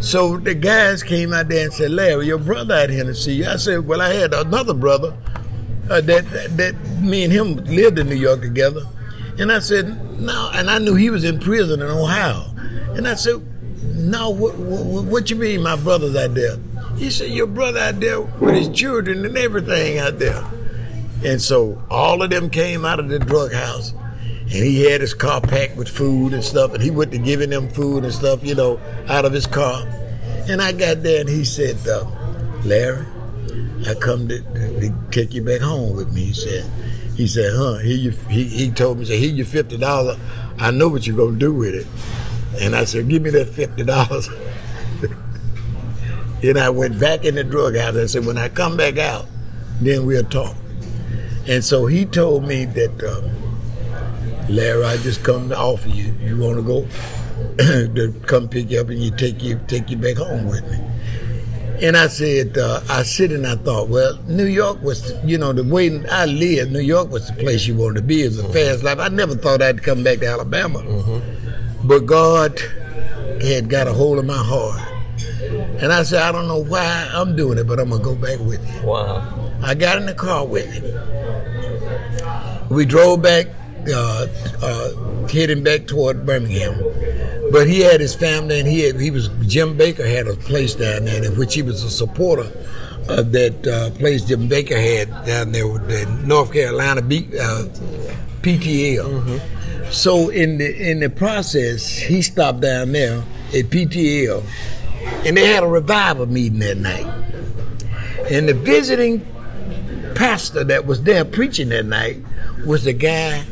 So 0.00 0.36
the 0.36 0.54
guys 0.54 1.02
came 1.02 1.32
out 1.32 1.48
there 1.48 1.64
and 1.64 1.72
said, 1.72 1.90
Larry, 1.90 2.26
your 2.26 2.38
brother 2.38 2.74
out 2.74 2.90
here 2.90 3.04
to 3.04 3.14
see 3.14 3.34
you. 3.34 3.46
I 3.46 3.56
said, 3.56 3.86
Well, 3.86 4.00
I 4.00 4.12
had 4.12 4.34
another 4.34 4.74
brother 4.74 5.16
uh, 5.90 6.00
that, 6.02 6.28
that, 6.30 6.56
that 6.56 6.74
me 7.00 7.24
and 7.24 7.32
him 7.32 7.56
lived 7.64 7.98
in 7.98 8.08
New 8.08 8.16
York 8.16 8.40
together. 8.40 8.82
And 9.38 9.50
I 9.50 9.60
said, 9.60 10.20
No, 10.20 10.50
and 10.54 10.70
I 10.70 10.78
knew 10.78 10.94
he 10.94 11.10
was 11.10 11.24
in 11.24 11.40
prison 11.40 11.80
in 11.80 11.88
Ohio. 11.88 12.44
And 12.94 13.08
I 13.08 13.14
said, 13.14 13.42
No, 13.96 14.30
what, 14.30 14.56
what, 14.56 15.04
what 15.04 15.30
you 15.30 15.36
mean 15.36 15.62
my 15.62 15.76
brother's 15.76 16.14
out 16.14 16.34
there? 16.34 16.56
He 16.96 17.10
said, 17.10 17.30
Your 17.30 17.46
brother 17.46 17.80
out 17.80 18.00
there 18.00 18.20
with 18.20 18.54
his 18.54 18.68
children 18.68 19.24
and 19.24 19.36
everything 19.36 19.98
out 19.98 20.18
there. 20.18 20.44
And 21.24 21.40
so 21.40 21.82
all 21.90 22.22
of 22.22 22.30
them 22.30 22.50
came 22.50 22.84
out 22.84 23.00
of 23.00 23.08
the 23.08 23.18
drug 23.18 23.52
house. 23.52 23.94
And 24.46 24.64
he 24.64 24.84
had 24.84 25.00
his 25.00 25.12
car 25.12 25.40
packed 25.40 25.76
with 25.76 25.88
food 25.88 26.32
and 26.32 26.44
stuff, 26.44 26.72
and 26.72 26.80
he 26.80 26.90
went 26.90 27.10
to 27.10 27.18
giving 27.18 27.50
them 27.50 27.68
food 27.68 28.04
and 28.04 28.12
stuff, 28.12 28.44
you 28.44 28.54
know, 28.54 28.80
out 29.08 29.24
of 29.24 29.32
his 29.32 29.46
car. 29.46 29.84
And 30.48 30.62
I 30.62 30.70
got 30.70 31.02
there 31.02 31.20
and 31.20 31.28
he 31.28 31.44
said, 31.44 31.76
uh, 31.88 32.08
Larry, 32.64 33.04
I 33.88 33.94
come 33.94 34.28
to, 34.28 34.40
to, 34.40 34.94
take 35.10 35.34
you 35.34 35.42
back 35.42 35.60
home 35.60 35.96
with 35.96 36.12
me. 36.12 36.26
He 36.26 36.32
said, 36.32 36.64
he 37.16 37.26
said, 37.26 37.52
huh? 37.56 37.78
You, 37.82 38.10
he, 38.30 38.44
he 38.44 38.70
told 38.70 38.98
me, 38.98 39.04
he 39.04 39.12
said, 39.12 39.18
here 39.18 39.34
you 39.34 39.44
fifty 39.44 39.76
dollars. 39.76 40.16
I 40.58 40.70
know 40.70 40.88
what 40.88 41.06
you're 41.06 41.16
gonna 41.16 41.38
do 41.38 41.52
with 41.52 41.74
it. 41.74 41.86
And 42.62 42.76
I 42.76 42.84
said, 42.84 43.08
give 43.08 43.22
me 43.22 43.30
that 43.30 43.48
fifty 43.48 43.82
dollars. 43.82 44.28
then 46.40 46.56
I 46.56 46.70
went 46.70 47.00
back 47.00 47.24
in 47.24 47.34
the 47.34 47.44
drug 47.44 47.76
house. 47.76 47.96
I 47.96 48.06
said, 48.06 48.24
when 48.24 48.38
I 48.38 48.48
come 48.48 48.76
back 48.76 48.98
out, 48.98 49.26
then 49.80 50.06
we'll 50.06 50.24
talk. 50.24 50.54
And 51.48 51.64
so 51.64 51.86
he 51.86 52.04
told 52.04 52.44
me 52.44 52.64
that, 52.66 53.02
um, 53.04 53.45
Larry, 54.48 54.84
I 54.84 54.96
just 54.98 55.24
come 55.24 55.48
to 55.48 55.58
offer 55.58 55.88
you. 55.88 56.14
You 56.20 56.38
want 56.38 56.56
to 56.56 56.62
go? 56.62 56.86
to 57.58 58.14
come 58.26 58.48
pick 58.48 58.70
you 58.70 58.80
up 58.80 58.88
and 58.88 58.98
you 58.98 59.10
take 59.10 59.42
you 59.42 59.60
take 59.66 59.90
you 59.90 59.96
back 59.96 60.16
home 60.16 60.46
with 60.46 60.64
me. 60.70 60.78
And 61.82 61.96
I 61.96 62.06
said, 62.06 62.56
uh, 62.56 62.80
I 62.88 63.02
sit 63.02 63.30
and 63.30 63.46
I 63.46 63.56
thought, 63.56 63.88
well, 63.88 64.18
New 64.26 64.46
York 64.46 64.80
was, 64.80 65.12
you 65.24 65.36
know, 65.36 65.52
the 65.52 65.62
way 65.62 66.02
I 66.08 66.24
lived, 66.24 66.72
New 66.72 66.80
York 66.80 67.10
was 67.10 67.26
the 67.26 67.34
place 67.34 67.66
you 67.66 67.74
wanted 67.74 67.96
to 67.96 68.02
be. 68.02 68.22
It 68.22 68.28
was 68.28 68.38
a 68.38 68.44
mm-hmm. 68.44 68.52
fast 68.52 68.82
life. 68.82 68.98
I 68.98 69.08
never 69.08 69.34
thought 69.34 69.60
I'd 69.60 69.82
come 69.82 70.02
back 70.02 70.20
to 70.20 70.26
Alabama. 70.26 70.78
Mm-hmm. 70.78 71.86
But 71.86 72.06
God 72.06 72.58
had 73.42 73.68
got 73.68 73.88
a 73.88 73.92
hold 73.92 74.18
of 74.18 74.24
my 74.24 74.42
heart. 74.42 74.80
And 75.82 75.92
I 75.92 76.02
said, 76.02 76.22
I 76.22 76.32
don't 76.32 76.48
know 76.48 76.62
why 76.62 77.10
I'm 77.12 77.36
doing 77.36 77.58
it, 77.58 77.66
but 77.66 77.78
I'm 77.78 77.90
going 77.90 78.00
to 78.00 78.04
go 78.04 78.14
back 78.14 78.40
with 78.40 78.66
you. 78.74 78.82
Wow. 78.86 79.52
I 79.62 79.74
got 79.74 79.98
in 79.98 80.06
the 80.06 80.14
car 80.14 80.46
with 80.46 80.72
him. 80.72 80.84
We 82.70 82.86
drove 82.86 83.20
back, 83.20 83.46
uh, 83.92 84.26
uh, 84.62 85.26
heading 85.28 85.62
back 85.62 85.86
toward 85.86 86.26
Birmingham. 86.26 86.74
But 87.52 87.68
he 87.68 87.80
had 87.80 88.00
his 88.00 88.14
family, 88.14 88.60
and 88.60 88.68
he 88.68 88.80
had, 88.80 89.00
he 89.00 89.10
was 89.10 89.28
Jim 89.46 89.78
Bakker 89.78 90.06
had 90.06 90.26
a 90.26 90.34
place 90.34 90.74
down 90.74 91.04
there 91.04 91.24
in 91.24 91.36
which 91.38 91.54
he 91.54 91.62
was 91.62 91.82
a 91.84 91.90
supporter 91.90 92.50
of 93.08 93.32
that 93.32 93.66
uh, 93.66 93.90
place 93.98 94.24
Jim 94.24 94.48
Bakker 94.48 94.76
had 94.76 95.08
down 95.24 95.52
there 95.52 95.68
with 95.68 95.86
the 95.88 96.06
North 96.26 96.52
Carolina 96.52 97.02
B, 97.02 97.28
uh, 97.40 97.64
PTL. 98.42 99.22
Mm-hmm. 99.22 99.92
So 99.92 100.28
in 100.30 100.58
the 100.58 100.90
in 100.90 101.00
the 101.00 101.10
process, 101.10 101.88
he 101.88 102.22
stopped 102.22 102.60
down 102.60 102.92
there 102.92 103.18
at 103.54 103.70
PTL, 103.70 104.42
and 105.24 105.36
they 105.36 105.46
had 105.46 105.62
a 105.62 105.68
revival 105.68 106.26
meeting 106.26 106.58
that 106.60 106.78
night. 106.78 107.06
And 108.30 108.48
the 108.48 108.54
visiting 108.54 109.24
pastor 110.16 110.64
that 110.64 110.86
was 110.86 111.04
there 111.04 111.24
preaching 111.24 111.68
that 111.68 111.86
night 111.86 112.16
was 112.66 112.84
the 112.84 112.92
guy 112.92 113.44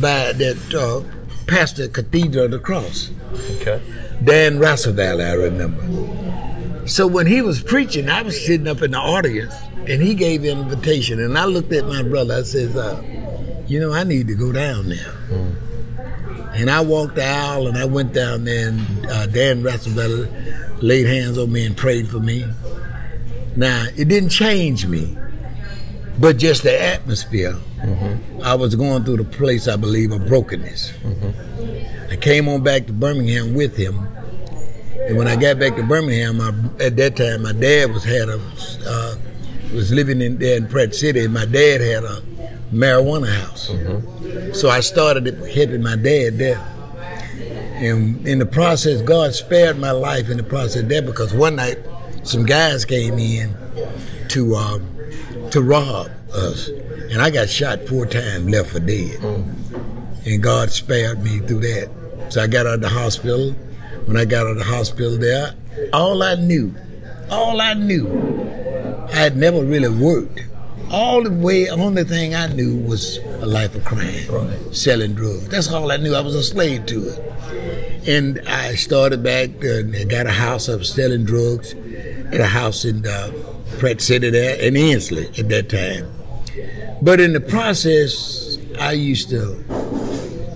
by 0.00 0.32
that 0.32 0.74
uh, 0.74 1.02
pastor 1.46 1.88
Cathedral 1.88 2.46
of 2.46 2.50
the 2.52 2.58
Cross. 2.58 3.10
Okay. 3.56 3.80
Dan 4.22 4.58
Roosevelt, 4.58 5.20
I 5.20 5.32
remember. 5.34 6.86
So 6.86 7.06
when 7.06 7.26
he 7.26 7.40
was 7.42 7.62
preaching, 7.62 8.08
I 8.08 8.22
was 8.22 8.44
sitting 8.44 8.68
up 8.68 8.82
in 8.82 8.92
the 8.92 8.98
audience, 8.98 9.54
and 9.88 10.02
he 10.02 10.14
gave 10.14 10.44
an 10.44 10.60
invitation, 10.60 11.20
and 11.20 11.38
I 11.38 11.46
looked 11.46 11.72
at 11.72 11.86
my 11.86 12.02
brother. 12.02 12.34
I 12.34 12.42
said, 12.42 12.76
uh, 12.76 13.00
"You 13.66 13.80
know, 13.80 13.92
I 13.92 14.04
need 14.04 14.28
to 14.28 14.34
go 14.34 14.52
down 14.52 14.88
there." 14.88 15.14
Mm. 15.30 15.54
And 16.54 16.70
I 16.70 16.80
walked 16.80 17.16
the 17.16 17.26
aisle, 17.26 17.66
and 17.66 17.76
I 17.76 17.84
went 17.84 18.12
down 18.12 18.44
there, 18.44 18.68
and 18.68 19.06
uh, 19.06 19.26
Dan 19.26 19.62
Roosevelt 19.62 20.28
laid 20.82 21.06
hands 21.06 21.38
on 21.38 21.50
me 21.50 21.64
and 21.66 21.76
prayed 21.76 22.08
for 22.08 22.20
me. 22.20 22.44
Now, 23.56 23.86
it 23.96 24.08
didn't 24.08 24.30
change 24.30 24.86
me, 24.86 25.16
but 26.18 26.36
just 26.36 26.62
the 26.62 26.82
atmosphere. 26.82 27.54
Mm-hmm. 27.82 28.42
I 28.42 28.54
was 28.54 28.74
going 28.74 29.04
through 29.04 29.18
the 29.18 29.24
place, 29.24 29.68
I 29.68 29.76
believe, 29.76 30.12
of 30.12 30.26
brokenness. 30.26 30.92
Mm-hmm. 31.02 32.12
I 32.12 32.16
came 32.16 32.48
on 32.48 32.62
back 32.62 32.86
to 32.86 32.92
Birmingham 32.92 33.54
with 33.54 33.76
him. 33.76 34.06
And 35.06 35.18
when 35.18 35.28
I 35.28 35.36
got 35.36 35.58
back 35.58 35.76
to 35.76 35.82
Birmingham, 35.82 36.40
I, 36.40 36.82
at 36.82 36.96
that 36.96 37.16
time, 37.16 37.42
my 37.42 37.52
dad 37.52 37.92
was 37.92 38.04
had 38.04 38.28
a 38.28 38.40
uh, 38.86 39.16
was 39.74 39.92
living 39.92 40.22
in 40.22 40.38
there 40.38 40.56
in 40.56 40.68
Pratt 40.68 40.94
City, 40.94 41.20
and 41.20 41.34
my 41.34 41.44
dad 41.44 41.80
had 41.80 42.04
a 42.04 42.22
marijuana 42.72 43.34
house. 43.40 43.70
Mm-hmm. 43.70 44.52
So 44.54 44.70
I 44.70 44.80
started 44.80 45.26
helping 45.26 45.82
my 45.82 45.96
dad 45.96 46.38
there. 46.38 46.70
And 47.74 48.26
in 48.26 48.38
the 48.38 48.46
process, 48.46 49.02
God 49.02 49.34
spared 49.34 49.78
my 49.78 49.90
life 49.90 50.30
in 50.30 50.36
the 50.36 50.42
process 50.44 50.84
there 50.84 51.02
because 51.02 51.34
one 51.34 51.56
night, 51.56 51.78
some 52.22 52.46
guys 52.46 52.84
came 52.84 53.18
in 53.18 53.54
to 54.28 54.54
um, 54.54 54.93
to 55.54 55.62
rob 55.62 56.10
us, 56.32 56.66
and 56.66 57.22
I 57.22 57.30
got 57.30 57.48
shot 57.48 57.86
four 57.86 58.06
times, 58.06 58.50
left 58.50 58.70
for 58.70 58.80
dead. 58.80 59.20
Mm. 59.20 60.26
And 60.26 60.42
God 60.42 60.72
spared 60.72 61.22
me 61.22 61.38
through 61.38 61.60
that. 61.60 61.90
So 62.30 62.42
I 62.42 62.48
got 62.48 62.66
out 62.66 62.74
of 62.74 62.80
the 62.80 62.88
hospital. 62.88 63.52
When 64.06 64.16
I 64.16 64.24
got 64.24 64.46
out 64.46 64.50
of 64.50 64.58
the 64.58 64.64
hospital 64.64 65.16
there, 65.16 65.54
all 65.92 66.24
I 66.24 66.34
knew, 66.34 66.74
all 67.30 67.60
I 67.60 67.74
knew, 67.74 68.08
I 69.12 69.14
had 69.14 69.36
never 69.36 69.62
really 69.62 69.88
worked. 69.88 70.42
All 70.90 71.22
the 71.22 71.30
way, 71.30 71.68
only 71.70 72.02
thing 72.02 72.34
I 72.34 72.52
knew 72.52 72.76
was 72.76 73.18
a 73.40 73.46
life 73.46 73.76
of 73.76 73.84
crime, 73.84 74.26
right. 74.28 74.74
selling 74.74 75.14
drugs. 75.14 75.48
That's 75.50 75.70
all 75.72 75.92
I 75.92 75.98
knew. 75.98 76.16
I 76.16 76.20
was 76.20 76.34
a 76.34 76.42
slave 76.42 76.84
to 76.86 77.10
it. 77.10 78.08
And 78.08 78.40
I 78.48 78.74
started 78.74 79.22
back 79.22 79.50
and 79.62 80.10
got 80.10 80.26
a 80.26 80.32
house. 80.32 80.68
I 80.68 80.74
was 80.74 80.92
selling 80.92 81.24
drugs 81.24 81.74
at 82.32 82.40
a 82.40 82.46
house 82.46 82.84
in 82.84 83.06
uh, 83.06 83.30
Pratt 83.78 84.00
City 84.00 84.30
there 84.30 84.58
in 84.60 84.76
Ensley 84.76 85.28
at 85.38 85.48
that 85.48 85.68
time. 85.68 86.10
But 87.02 87.20
in 87.20 87.32
the 87.32 87.40
process, 87.40 88.58
I 88.78 88.92
used 88.92 89.30
to 89.30 89.64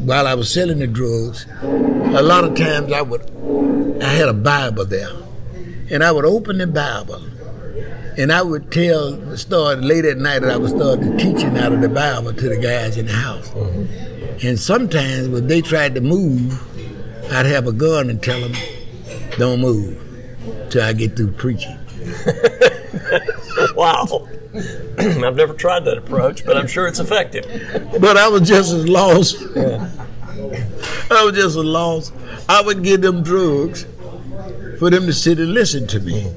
while 0.08 0.26
I 0.26 0.32
was 0.32 0.50
selling 0.50 0.78
the 0.78 0.86
drugs, 0.86 1.46
a 1.62 2.22
lot 2.22 2.42
of 2.44 2.56
times 2.56 2.92
I 2.92 3.02
would, 3.02 3.30
I 4.02 4.08
had 4.08 4.30
a 4.30 4.32
Bible 4.32 4.86
there, 4.86 5.10
and 5.90 6.02
I 6.02 6.12
would 6.12 6.24
open 6.24 6.56
the 6.56 6.66
Bible, 6.66 7.22
and 8.16 8.32
I 8.32 8.40
would 8.40 8.72
tell, 8.72 9.36
start 9.36 9.80
late 9.80 10.06
at 10.06 10.16
night, 10.16 10.38
that 10.40 10.50
I 10.50 10.56
would 10.56 10.70
start 10.70 11.00
teaching 11.18 11.58
out 11.58 11.72
of 11.72 11.82
the 11.82 11.90
Bible 11.90 12.32
to 12.32 12.48
the 12.48 12.56
guys 12.56 12.96
in 12.96 13.04
the 13.04 13.12
house. 13.12 13.50
Mm-hmm. 13.50 14.46
And 14.46 14.58
sometimes 14.58 15.28
when 15.28 15.46
they 15.46 15.60
tried 15.60 15.94
to 15.96 16.00
move, 16.00 16.58
I'd 17.30 17.44
have 17.44 17.66
a 17.66 17.72
gun 17.72 18.08
and 18.08 18.22
tell 18.22 18.40
them, 18.40 18.54
"Don't 19.36 19.60
move 19.60 19.98
till 20.70 20.82
I 20.82 20.94
get 20.94 21.16
through 21.16 21.32
preaching." 21.32 21.76
wow. 23.78 24.28
I've 24.98 25.36
never 25.36 25.54
tried 25.54 25.84
that 25.84 25.98
approach, 25.98 26.44
but 26.44 26.56
I'm 26.56 26.66
sure 26.66 26.88
it's 26.88 26.98
effective. 26.98 27.46
But 28.00 28.16
I 28.16 28.28
was 28.28 28.46
just 28.48 28.72
as 28.72 28.88
lost. 28.88 29.40
Yeah. 29.54 29.88
I 31.10 31.24
was 31.24 31.34
just 31.34 31.56
as 31.56 31.64
lost. 31.64 32.12
I 32.48 32.60
would 32.60 32.82
give 32.82 33.00
them 33.02 33.22
drugs 33.22 33.86
for 34.78 34.90
them 34.90 35.06
to 35.06 35.12
sit 35.12 35.38
and 35.38 35.52
listen 35.54 35.86
to 35.88 36.00
me. 36.00 36.32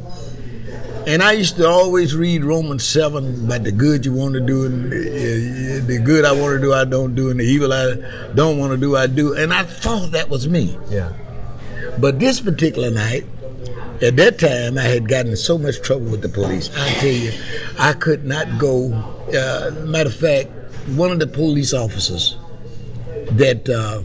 And 1.08 1.24
I 1.24 1.32
used 1.32 1.56
to 1.56 1.68
always 1.68 2.16
read 2.16 2.44
Romans 2.44 2.86
7 2.88 3.46
about 3.46 3.64
the 3.64 3.72
good 3.72 4.06
you 4.06 4.14
want 4.14 4.36
to 4.36 4.40
do, 4.40 4.66
and 4.66 4.86
uh, 4.86 5.88
the 5.88 6.00
good 6.04 6.26
I 6.26 6.32
want 6.32 6.56
to 6.56 6.62
do, 6.62 6.74
I 6.74 6.86
don't 6.86 7.16
do, 7.16 7.32
and 7.32 7.40
the 7.40 7.44
evil 7.44 7.74
I 7.74 7.96
don't 8.36 8.60
want 8.60 8.72
to 8.72 8.78
do, 8.78 8.96
I 8.96 9.08
do. 9.08 9.34
And 9.34 9.52
I 9.52 9.64
thought 9.64 10.12
that 10.12 10.30
was 10.30 10.48
me. 10.48 10.78
Yeah. 10.92 11.12
But 11.98 12.20
this 12.20 12.40
particular 12.40 12.92
night, 12.92 13.26
at 14.02 14.16
that 14.16 14.40
time, 14.40 14.78
I 14.78 14.84
had 14.84 15.08
gotten 15.08 15.36
so 15.36 15.58
much 15.58 15.82
trouble 15.82 16.08
with 16.08 16.22
the 16.22 16.30
police. 16.30 16.70
I 16.76 16.90
tell 16.94 17.10
you, 17.10 17.32
I 17.78 17.94
could 17.94 18.26
not 18.26 18.58
go. 18.58 18.92
Uh, 19.28 19.72
matter 19.86 20.10
of 20.10 20.16
fact, 20.16 20.50
one 20.96 21.12
of 21.12 21.20
the 21.20 21.28
police 21.28 21.74
officers 21.74 22.36
that, 23.32 23.70
uh, 23.70 24.02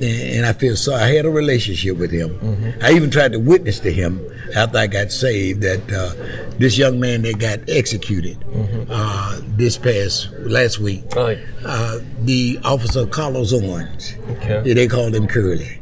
and 0.00 0.46
I 0.46 0.52
feel 0.52 0.76
sorry, 0.76 1.02
I 1.02 1.14
had 1.14 1.26
a 1.26 1.30
relationship 1.30 1.96
with 1.98 2.12
him. 2.12 2.30
Mm-hmm. 2.38 2.84
I 2.84 2.92
even 2.92 3.10
tried 3.10 3.32
to 3.32 3.40
witness 3.40 3.80
to 3.80 3.92
him 3.92 4.24
after 4.54 4.78
I 4.78 4.86
got 4.86 5.10
saved 5.10 5.62
that 5.62 5.92
uh, 5.92 6.14
this 6.58 6.78
young 6.78 7.00
man 7.00 7.22
that 7.22 7.38
got 7.38 7.68
executed 7.68 8.38
mm-hmm. 8.40 8.84
uh, 8.88 9.40
this 9.56 9.76
past 9.76 10.30
last 10.38 10.78
week, 10.78 11.04
right. 11.16 11.38
uh, 11.64 11.98
the 12.20 12.58
officer 12.64 13.04
Carlos 13.06 13.52
Owens, 13.52 14.14
okay. 14.30 14.72
they 14.72 14.86
called 14.86 15.14
him 15.14 15.26
Curly. 15.26 15.80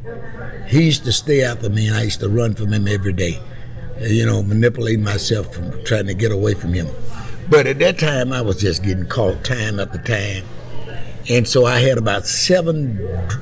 He 0.67 0.85
used 0.85 1.05
to 1.05 1.13
stay 1.13 1.45
after 1.45 1.69
me, 1.71 1.89
and 1.89 1.97
I 1.97 2.03
used 2.03 2.21
to 2.21 2.29
run 2.29 2.55
from 2.55 2.73
him 2.73 2.89
every 2.89 3.13
day 3.13 3.39
you 4.01 4.27
know, 4.27 4.43
manipulate 4.43 5.01
myself 5.01 5.55
from 5.55 5.85
trying 5.85 6.07
to 6.07 6.15
get 6.15 6.33
away 6.33 6.55
from 6.55 6.73
him. 6.73 6.89
But 7.51 7.67
at 7.67 7.79
that 7.79 7.99
time, 7.99 8.33
I 8.33 8.43
was 8.43 8.61
just 8.61 8.83
getting 8.83 9.07
caught 9.07 9.45
time 9.45 9.81
after 9.81 9.99
time. 9.99 10.45
And 11.31 11.47
so 11.47 11.67
I 11.67 11.81
had 11.81 11.99
about 11.99 12.27
seven 12.27 12.99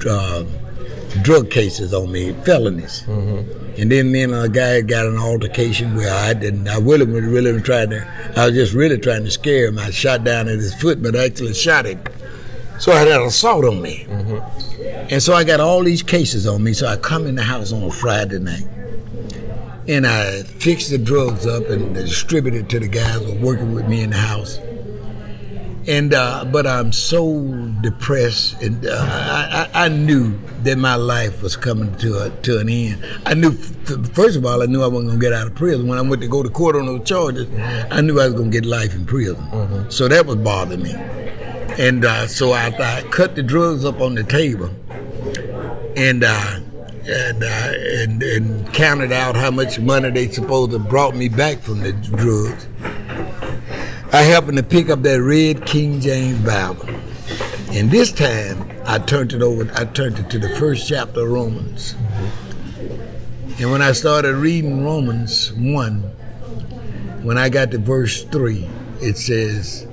uh, 0.08 0.44
drug 1.22 1.50
cases 1.50 1.92
on 1.92 2.10
me, 2.10 2.32
felonies. 2.44 3.02
Mm-hmm. 3.02 3.80
And 3.80 3.92
then 3.92 4.10
me 4.10 4.22
and 4.22 4.34
a 4.34 4.48
guy 4.48 4.80
got 4.80 5.06
an 5.06 5.18
altercation 5.18 5.94
where 5.94 6.12
I 6.12 6.34
didn't, 6.34 6.66
I 6.68 6.78
really, 6.78 7.04
really 7.04 7.60
tried 7.60 7.90
to, 7.90 8.06
I 8.36 8.46
was 8.46 8.54
just 8.54 8.72
really 8.72 8.98
trying 8.98 9.24
to 9.24 9.30
scare 9.30 9.66
him. 9.66 9.78
I 9.78 9.90
shot 9.90 10.24
down 10.24 10.48
at 10.48 10.56
his 10.56 10.74
foot, 10.74 11.02
but 11.02 11.14
I 11.14 11.26
actually 11.26 11.54
shot 11.54 11.84
him. 11.84 12.00
So 12.78 12.92
I 12.92 13.00
had 13.00 13.08
an 13.08 13.22
assault 13.22 13.64
on 13.64 13.82
me. 13.82 14.06
Mm-hmm. 14.08 15.08
And 15.10 15.22
so 15.22 15.34
I 15.34 15.44
got 15.44 15.60
all 15.60 15.82
these 15.82 16.02
cases 16.02 16.46
on 16.46 16.62
me. 16.62 16.72
So 16.72 16.86
I 16.86 16.96
come 16.96 17.26
in 17.26 17.34
the 17.34 17.42
house 17.42 17.72
on 17.72 17.82
a 17.82 17.90
Friday 17.90 18.38
night. 18.38 18.66
And 19.88 20.06
I 20.06 20.42
fixed 20.42 20.90
the 20.90 20.98
drugs 20.98 21.46
up 21.46 21.68
and 21.68 21.94
distributed 21.94 22.68
to 22.70 22.80
the 22.80 22.88
guys 22.88 23.22
who 23.22 23.32
are 23.32 23.40
working 23.40 23.72
with 23.72 23.86
me 23.88 24.02
in 24.02 24.10
the 24.10 24.16
house 24.16 24.58
and 25.88 26.14
uh, 26.14 26.44
but 26.44 26.66
I'm 26.66 26.92
so 26.92 27.42
depressed, 27.80 28.60
and 28.60 28.86
uh, 28.86 28.90
I, 28.90 29.70
I, 29.72 29.84
I, 29.84 29.88
knew 29.88 30.36
that 30.64 30.78
my 30.78 30.96
life 30.96 31.42
was 31.42 31.56
coming 31.56 31.94
to 31.98 32.24
a, 32.24 32.30
to 32.42 32.58
an 32.58 32.68
end. 32.68 33.04
I 33.24 33.34
knew, 33.34 33.52
first 33.52 34.36
of 34.36 34.44
all, 34.44 34.62
I 34.62 34.66
knew 34.66 34.82
I 34.82 34.88
wasn't 34.88 35.10
gonna 35.10 35.20
get 35.20 35.32
out 35.32 35.46
of 35.46 35.54
prison. 35.54 35.86
When 35.86 35.98
I 35.98 36.02
went 36.02 36.22
to 36.22 36.28
go 36.28 36.42
to 36.42 36.50
court 36.50 36.74
on 36.74 36.86
those 36.86 37.06
charges, 37.06 37.48
I 37.90 38.00
knew 38.00 38.20
I 38.20 38.26
was 38.26 38.34
gonna 38.34 38.50
get 38.50 38.66
life 38.66 38.94
in 38.94 39.06
prison. 39.06 39.36
Mm-hmm. 39.36 39.90
So 39.90 40.08
that 40.08 40.26
was 40.26 40.36
bothering 40.36 40.82
me, 40.82 40.92
and 40.92 42.04
uh, 42.04 42.26
so 42.26 42.52
I, 42.52 42.74
I, 42.78 43.02
cut 43.10 43.36
the 43.36 43.42
drugs 43.42 43.84
up 43.84 44.00
on 44.00 44.14
the 44.14 44.24
table, 44.24 44.70
and. 45.96 46.24
Uh, 46.24 46.60
and, 47.08 47.42
uh, 47.42 47.72
and 48.02 48.22
and 48.22 48.74
counted 48.74 49.12
out 49.12 49.36
how 49.36 49.50
much 49.50 49.78
money 49.78 50.10
they 50.10 50.28
supposed 50.28 50.72
to 50.72 50.78
brought 50.78 51.14
me 51.14 51.28
back 51.28 51.58
from 51.60 51.80
the 51.80 51.92
drugs 51.92 52.66
I 54.12 54.22
happened 54.22 54.56
to 54.56 54.62
pick 54.62 54.88
up 54.88 55.02
that 55.02 55.20
red 55.20 55.66
King 55.66 56.00
James 56.00 56.38
Bible. 56.38 56.88
And 57.72 57.90
this 57.90 58.12
time, 58.12 58.66
I 58.86 58.98
turned 58.98 59.32
it 59.32 59.42
over, 59.42 59.70
I 59.74 59.84
turned 59.84 60.18
it 60.18 60.30
to 60.30 60.38
the 60.38 60.48
first 60.56 60.88
chapter 60.88 61.20
of 61.20 61.28
Romans. 61.28 61.94
And 63.58 63.70
when 63.70 63.82
I 63.82 63.92
started 63.92 64.36
reading 64.36 64.84
Romans 64.84 65.52
1, 65.52 66.00
when 67.24 67.36
I 67.36 67.48
got 67.48 67.72
to 67.72 67.78
verse 67.78 68.22
3, 68.24 68.66
it 69.02 69.18
says, 69.18 69.86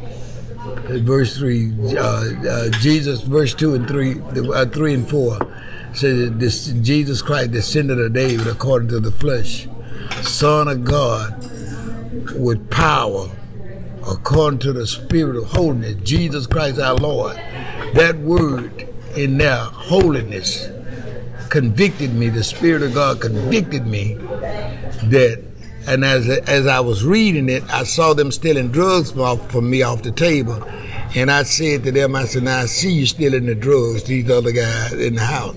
verse 0.87 1.35
3, 1.35 1.97
uh, 1.97 2.01
uh, 2.01 2.69
Jesus, 2.69 3.21
verse 3.23 3.53
2 3.55 3.73
and 3.73 3.87
3, 3.87 4.21
uh, 4.53 4.65
3 4.67 4.93
and 4.93 5.09
4, 5.09 5.52
says 5.93 6.31
this, 6.33 6.67
Jesus 6.81 7.21
Christ, 7.21 7.51
descendant 7.51 8.01
of 8.01 8.13
David 8.13 8.47
according 8.47 8.89
to 8.89 8.99
the 8.99 9.11
flesh, 9.11 9.67
Son 10.21 10.67
of 10.67 10.83
God, 10.83 11.37
with 12.35 12.69
power 12.69 13.29
according 14.07 14.59
to 14.59 14.73
the 14.73 14.87
Spirit 14.87 15.35
of 15.35 15.45
holiness, 15.45 15.95
Jesus 16.03 16.47
Christ 16.47 16.79
our 16.79 16.95
Lord. 16.95 17.35
That 17.93 18.17
word 18.17 18.87
in 19.15 19.37
there, 19.37 19.57
holiness, 19.57 20.67
convicted 21.49 22.13
me. 22.13 22.29
The 22.29 22.43
Spirit 22.43 22.81
of 22.81 22.93
God 22.93 23.21
convicted 23.21 23.85
me 23.85 24.15
that, 24.15 25.43
and 25.87 26.03
as 26.03 26.27
as 26.27 26.65
I 26.65 26.79
was 26.79 27.05
reading 27.05 27.49
it, 27.49 27.63
I 27.69 27.83
saw 27.83 28.13
them 28.13 28.31
stealing 28.31 28.71
drugs 28.71 29.15
off 29.17 29.51
from 29.51 29.69
me 29.69 29.83
off 29.83 30.01
the 30.01 30.11
table. 30.11 30.65
And 31.15 31.29
I 31.29 31.43
said 31.43 31.83
to 31.83 31.91
them, 31.91 32.15
I 32.15 32.25
said, 32.25 32.43
now 32.43 32.59
I 32.59 32.65
see 32.65 32.91
you 32.91 33.05
stealing 33.05 33.45
the 33.45 33.55
drugs, 33.55 34.03
these 34.03 34.29
other 34.29 34.51
guys 34.51 34.93
in 34.93 35.15
the 35.15 35.21
house. 35.21 35.55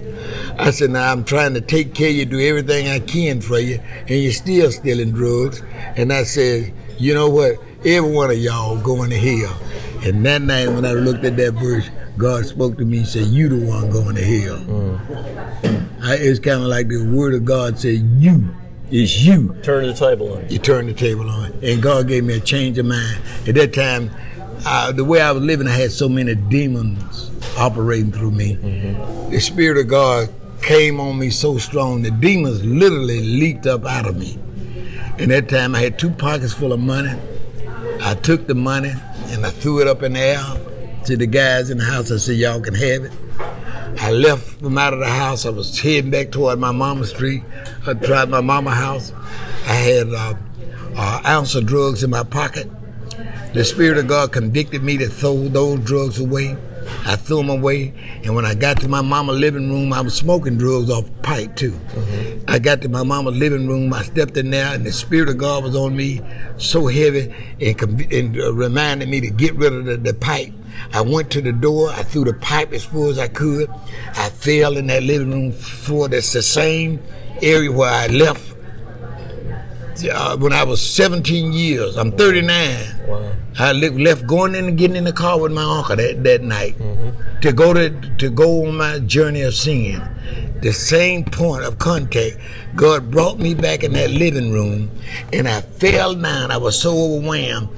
I 0.58 0.70
said, 0.70 0.90
now 0.90 1.10
I'm 1.10 1.24
trying 1.24 1.54
to 1.54 1.60
take 1.60 1.94
care 1.94 2.10
of 2.10 2.14
you, 2.14 2.24
do 2.26 2.40
everything 2.40 2.88
I 2.88 2.98
can 3.00 3.40
for 3.40 3.58
you, 3.58 3.80
and 4.00 4.10
you're 4.10 4.32
still 4.32 4.70
stealing 4.70 5.12
drugs. 5.12 5.62
And 5.96 6.12
I 6.12 6.24
said, 6.24 6.74
you 6.98 7.14
know 7.14 7.28
what? 7.28 7.56
Every 7.84 8.10
one 8.10 8.30
of 8.30 8.38
y'all 8.38 8.76
going 8.80 9.10
to 9.10 9.18
hell. 9.18 9.58
And 10.02 10.24
that 10.26 10.42
night 10.42 10.68
when 10.68 10.84
I 10.84 10.92
looked 10.92 11.24
at 11.24 11.36
that 11.36 11.52
verse, 11.54 11.88
God 12.18 12.46
spoke 12.46 12.78
to 12.78 12.84
me 12.84 12.98
and 12.98 13.06
said, 13.06 13.26
You 13.26 13.48
the 13.48 13.66
one 13.66 13.90
going 13.90 14.16
to 14.16 14.24
hell. 14.24 14.58
Mm. 14.58 16.02
I, 16.02 16.14
it's 16.14 16.38
kind 16.38 16.62
of 16.62 16.68
like 16.68 16.88
the 16.88 17.04
word 17.04 17.34
of 17.34 17.44
God 17.44 17.78
said, 17.78 17.98
You. 18.18 18.48
It's 18.90 19.20
you. 19.20 19.54
Turn 19.62 19.86
the 19.86 19.94
table 19.94 20.32
on. 20.34 20.48
You 20.48 20.58
turn 20.58 20.86
the 20.86 20.94
table 20.94 21.28
on. 21.28 21.52
And 21.62 21.82
God 21.82 22.06
gave 22.06 22.24
me 22.24 22.34
a 22.34 22.40
change 22.40 22.78
of 22.78 22.86
mind. 22.86 23.20
At 23.46 23.56
that 23.56 23.74
time, 23.74 24.10
uh, 24.64 24.92
the 24.92 25.04
way 25.04 25.20
I 25.20 25.32
was 25.32 25.42
living, 25.42 25.68
I 25.68 25.72
had 25.72 25.92
so 25.92 26.08
many 26.08 26.34
demons 26.34 27.30
operating 27.58 28.12
through 28.12 28.30
me. 28.30 28.56
Mm-hmm. 28.56 29.30
The 29.30 29.40
Spirit 29.40 29.78
of 29.78 29.88
God 29.88 30.32
came 30.62 31.00
on 31.00 31.18
me 31.18 31.30
so 31.30 31.58
strong, 31.58 32.02
the 32.02 32.10
demons 32.10 32.64
literally 32.64 33.20
leaped 33.20 33.66
up 33.66 33.84
out 33.84 34.06
of 34.06 34.16
me. 34.16 34.38
And 35.18 35.30
that 35.30 35.48
time 35.48 35.74
I 35.74 35.80
had 35.80 35.98
two 35.98 36.10
pockets 36.10 36.52
full 36.52 36.72
of 36.72 36.80
money 36.80 37.14
I 38.00 38.14
took 38.14 38.46
the 38.46 38.54
money 38.54 38.92
and 39.28 39.44
I 39.44 39.50
threw 39.50 39.80
it 39.80 39.88
up 39.88 40.02
in 40.02 40.12
the 40.12 40.20
air 40.20 40.44
to 41.06 41.16
the 41.16 41.26
guys 41.26 41.70
in 41.70 41.78
the 41.78 41.84
house. 41.84 42.12
I 42.12 42.18
said, 42.18 42.36
y'all 42.36 42.60
can 42.60 42.74
have 42.74 43.04
it. 43.04 43.12
I 44.00 44.10
left 44.10 44.60
from 44.60 44.76
out 44.76 44.92
of 44.92 45.00
the 45.00 45.08
house. 45.08 45.46
I 45.46 45.50
was 45.50 45.78
heading 45.78 46.10
back 46.10 46.30
toward 46.30 46.58
my 46.58 46.72
mama's 46.72 47.10
street. 47.10 47.42
I 47.86 47.94
tried 47.94 48.28
my 48.28 48.40
mama's 48.40 48.74
house. 48.74 49.12
I 49.66 49.74
had 49.74 50.08
uh, 50.12 50.34
an 50.96 51.26
ounce 51.26 51.54
of 51.54 51.66
drugs 51.66 52.04
in 52.04 52.10
my 52.10 52.22
pocket. 52.22 52.70
The 53.56 53.64
Spirit 53.64 53.96
of 53.96 54.06
God 54.06 54.32
convicted 54.32 54.82
me 54.82 54.98
to 54.98 55.08
throw 55.08 55.48
those 55.48 55.80
drugs 55.80 56.20
away. 56.20 56.58
I 57.06 57.16
threw 57.16 57.38
them 57.38 57.48
away, 57.48 57.94
and 58.22 58.34
when 58.34 58.44
I 58.44 58.54
got 58.54 58.82
to 58.82 58.88
my 58.88 59.00
mama's 59.00 59.38
living 59.38 59.70
room, 59.70 59.94
I 59.94 60.02
was 60.02 60.14
smoking 60.14 60.58
drugs 60.58 60.90
off 60.90 61.06
the 61.06 61.22
pipe 61.22 61.56
too. 61.56 61.70
Mm-hmm. 61.70 62.50
I 62.50 62.58
got 62.58 62.82
to 62.82 62.90
my 62.90 63.02
mama's 63.02 63.34
living 63.38 63.66
room, 63.66 63.94
I 63.94 64.02
stepped 64.02 64.36
in 64.36 64.50
there, 64.50 64.74
and 64.74 64.84
the 64.84 64.92
spirit 64.92 65.30
of 65.30 65.38
God 65.38 65.64
was 65.64 65.74
on 65.74 65.96
me 65.96 66.20
so 66.58 66.86
heavy, 66.86 67.34
and, 67.58 68.12
and 68.12 68.38
uh, 68.38 68.52
reminded 68.52 69.08
me 69.08 69.22
to 69.22 69.30
get 69.30 69.54
rid 69.54 69.72
of 69.72 69.86
the, 69.86 69.96
the 69.96 70.12
pipe. 70.12 70.52
I 70.92 71.00
went 71.00 71.30
to 71.30 71.40
the 71.40 71.52
door. 71.52 71.88
I 71.88 72.02
threw 72.02 72.24
the 72.24 72.34
pipe 72.34 72.74
as 72.74 72.84
full 72.84 73.08
as 73.08 73.18
I 73.18 73.28
could. 73.28 73.70
I 74.16 74.28
fell 74.28 74.76
in 74.76 74.88
that 74.88 75.02
living 75.02 75.30
room 75.30 75.52
floor. 75.52 76.08
That's 76.08 76.30
the 76.34 76.42
same 76.42 77.02
area 77.40 77.72
where 77.72 77.90
I 77.90 78.08
left 78.08 78.54
uh, 80.12 80.36
when 80.36 80.52
I 80.52 80.62
was 80.62 80.86
17 80.86 81.54
years. 81.54 81.96
I'm 81.96 82.12
39. 82.12 82.95
Wow. 83.06 83.32
I 83.58 83.72
left 83.72 84.26
going 84.26 84.54
in 84.54 84.66
and 84.66 84.78
getting 84.78 84.96
in 84.96 85.04
the 85.04 85.12
car 85.12 85.40
with 85.40 85.52
my 85.52 85.62
uncle 85.62 85.96
that, 85.96 86.24
that 86.24 86.42
night 86.42 86.76
mm-hmm. 86.78 87.40
to 87.40 87.52
go 87.52 87.72
to 87.72 87.90
to 88.18 88.30
go 88.30 88.66
on 88.66 88.76
my 88.76 88.98
journey 89.00 89.42
of 89.42 89.54
sin 89.54 90.02
the 90.62 90.72
same 90.72 91.24
point 91.24 91.64
of 91.64 91.78
contact, 91.78 92.38
God 92.74 93.10
brought 93.10 93.38
me 93.38 93.54
back 93.54 93.84
in 93.84 93.92
that 93.92 94.10
living 94.10 94.52
room 94.52 94.90
and 95.32 95.48
I 95.48 95.60
fell 95.60 96.14
down. 96.14 96.50
I 96.50 96.56
was 96.56 96.80
so 96.80 96.90
overwhelmed. 96.90 97.68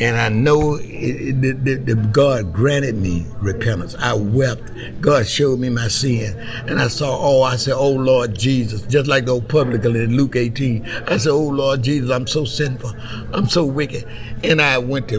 And 0.00 0.16
I 0.16 0.28
know 0.28 0.76
that 0.76 2.10
God 2.12 2.52
granted 2.52 2.94
me 2.94 3.26
repentance. 3.40 3.96
I 3.96 4.14
wept. 4.14 4.72
God 5.00 5.26
showed 5.26 5.58
me 5.58 5.68
my 5.68 5.88
sin. 5.88 6.38
And 6.66 6.80
I 6.80 6.88
saw, 6.88 7.18
oh, 7.20 7.42
I 7.42 7.56
said, 7.56 7.74
oh, 7.74 7.90
Lord 7.90 8.38
Jesus, 8.38 8.82
just 8.82 9.08
like 9.08 9.28
old 9.28 9.48
publican 9.48 9.96
in 9.96 10.16
Luke 10.16 10.36
18. 10.36 10.86
I 11.08 11.16
said, 11.16 11.30
oh, 11.30 11.48
Lord 11.48 11.82
Jesus, 11.82 12.10
I'm 12.10 12.26
so 12.26 12.44
sinful. 12.44 12.92
I'm 13.32 13.48
so 13.48 13.64
wicked. 13.64 14.06
And 14.44 14.62
I 14.62 14.77
went 14.78 15.08
to 15.08 15.18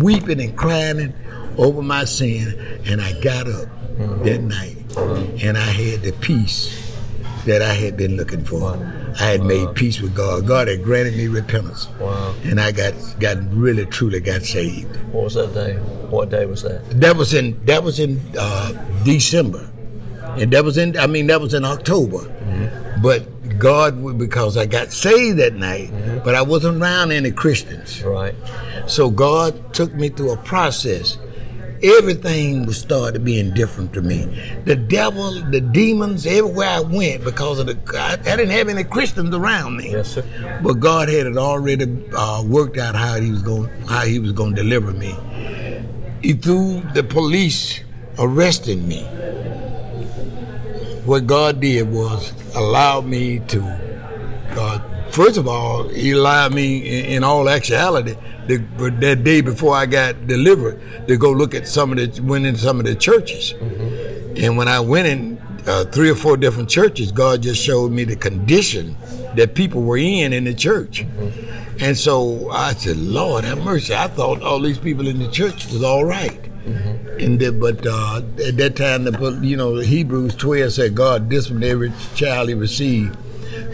weeping 0.00 0.40
and 0.40 0.56
crying 0.56 1.14
over 1.56 1.82
my 1.82 2.04
sin. 2.04 2.80
And 2.86 3.00
I 3.00 3.18
got 3.20 3.48
up 3.48 3.68
that 4.24 4.40
night 4.42 4.76
and 5.42 5.56
I 5.58 5.70
had 5.70 6.02
the 6.02 6.12
peace 6.20 6.90
that 7.46 7.62
I 7.62 7.72
had 7.72 7.96
been 7.96 8.16
looking 8.16 8.44
for. 8.44 8.60
Wow. 8.60 8.92
I 9.18 9.24
had 9.24 9.40
wow. 9.40 9.46
made 9.46 9.74
peace 9.74 10.00
with 10.00 10.14
God. 10.14 10.46
God 10.46 10.68
had 10.68 10.84
granted 10.84 11.16
me 11.16 11.28
repentance. 11.28 11.88
Wow. 11.98 12.34
And 12.44 12.60
I 12.60 12.72
got 12.72 12.94
got 13.18 13.38
really 13.52 13.86
truly 13.86 14.20
got 14.20 14.42
saved. 14.42 14.94
What 15.12 15.24
was 15.24 15.34
that 15.34 15.54
day? 15.54 15.74
What 16.10 16.30
day 16.30 16.46
was 16.46 16.62
that? 16.62 16.88
That 17.00 17.16
was 17.16 17.34
in 17.34 17.64
that 17.66 17.82
was 17.82 17.98
in 17.98 18.20
uh, 18.38 18.72
December. 19.04 19.68
And 20.36 20.52
that 20.52 20.64
was 20.64 20.78
in 20.78 20.96
I 20.96 21.06
mean 21.06 21.26
that 21.28 21.40
was 21.40 21.54
in 21.54 21.64
October. 21.64 22.18
Mm-hmm. 22.18 23.02
But 23.02 23.26
God 23.60 24.18
because 24.18 24.56
I 24.56 24.66
got 24.66 24.92
saved 24.92 25.38
that 25.38 25.54
night, 25.54 25.90
mm-hmm. 25.90 26.24
but 26.24 26.34
I 26.34 26.42
wasn't 26.42 26.82
around 26.82 27.12
any 27.12 27.30
Christians. 27.30 28.02
Right. 28.02 28.34
So 28.86 29.10
God 29.10 29.74
took 29.74 29.94
me 29.94 30.08
through 30.08 30.32
a 30.32 30.36
process 30.38 31.18
everything 31.82 32.66
was 32.66 32.78
started 32.78 33.24
being 33.24 33.52
different 33.54 33.92
to 33.94 34.02
me. 34.02 34.26
The 34.64 34.76
devil, 34.76 35.32
the 35.50 35.60
demons, 35.60 36.26
everywhere 36.26 36.68
I 36.68 36.80
went, 36.80 37.24
because 37.24 37.58
of 37.58 37.66
the 37.66 37.78
I, 37.98 38.12
I 38.12 38.36
didn't 38.36 38.50
have 38.50 38.68
any 38.68 38.84
Christians 38.84 39.34
around 39.34 39.76
me. 39.76 39.92
Yes, 39.92 40.14
sir. 40.14 40.60
But 40.62 40.74
God 40.74 41.08
had 41.08 41.26
it 41.26 41.36
already 41.36 41.86
uh, 42.14 42.42
worked 42.44 42.76
out 42.76 42.94
how 42.94 43.20
He 43.20 43.30
was 43.30 43.42
going, 43.42 43.70
how 43.86 44.04
He 44.04 44.18
was 44.18 44.32
going 44.32 44.54
to 44.54 44.62
deliver 44.62 44.92
me. 44.92 45.16
He 46.22 46.34
threw 46.34 46.82
the 46.94 47.02
police 47.02 47.80
arresting 48.18 48.86
me. 48.86 49.06
What 51.04 51.26
God 51.26 51.60
did 51.60 51.90
was 51.90 52.32
allow 52.54 53.00
me 53.00 53.40
to. 53.48 53.62
Uh, 54.50 55.10
first 55.10 55.38
of 55.38 55.48
all, 55.48 55.88
He 55.88 56.12
allowed 56.12 56.52
me, 56.54 56.78
in, 56.78 57.04
in 57.06 57.24
all 57.24 57.48
actuality, 57.48 58.16
the, 58.46 58.58
that 59.00 59.24
day 59.24 59.40
before 59.40 59.74
I 59.74 59.86
got 59.86 60.26
delivered 60.26 60.80
to 61.08 61.16
go 61.16 61.30
look 61.30 61.54
at 61.54 61.66
some 61.66 61.92
of 61.92 61.98
the 61.98 62.22
went 62.22 62.46
in 62.46 62.56
some 62.56 62.80
of 62.80 62.86
the 62.86 62.94
churches, 62.94 63.52
mm-hmm. 63.54 64.44
and 64.44 64.56
when 64.56 64.68
I 64.68 64.80
went 64.80 65.06
in 65.06 65.40
uh, 65.66 65.84
three 65.84 66.10
or 66.10 66.14
four 66.14 66.36
different 66.36 66.68
churches, 66.68 67.12
God 67.12 67.42
just 67.42 67.62
showed 67.62 67.92
me 67.92 68.04
the 68.04 68.16
condition 68.16 68.96
that 69.36 69.54
people 69.54 69.82
were 69.82 69.98
in 69.98 70.32
in 70.32 70.44
the 70.44 70.54
church. 70.54 71.04
Mm-hmm. 71.04 71.78
And 71.82 71.96
so 71.96 72.50
I 72.50 72.74
said, 72.74 72.98
Lord 72.98 73.44
have 73.44 73.64
mercy. 73.64 73.94
I 73.94 74.08
thought 74.08 74.42
all 74.42 74.60
these 74.60 74.78
people 74.78 75.06
in 75.06 75.18
the 75.18 75.30
church 75.30 75.66
was 75.72 75.82
all 75.82 76.04
right. 76.04 76.39
And 77.20 77.38
the, 77.38 77.52
but 77.52 77.86
uh, 77.86 78.22
at 78.46 78.56
that 78.56 78.76
time, 78.76 79.04
the 79.04 79.40
you 79.42 79.56
know 79.56 79.76
Hebrews 79.76 80.34
12 80.36 80.72
said 80.72 80.94
God 80.94 81.28
disciplined 81.28 81.64
every 81.64 81.92
child 82.14 82.48
he 82.48 82.54
received. 82.54 83.16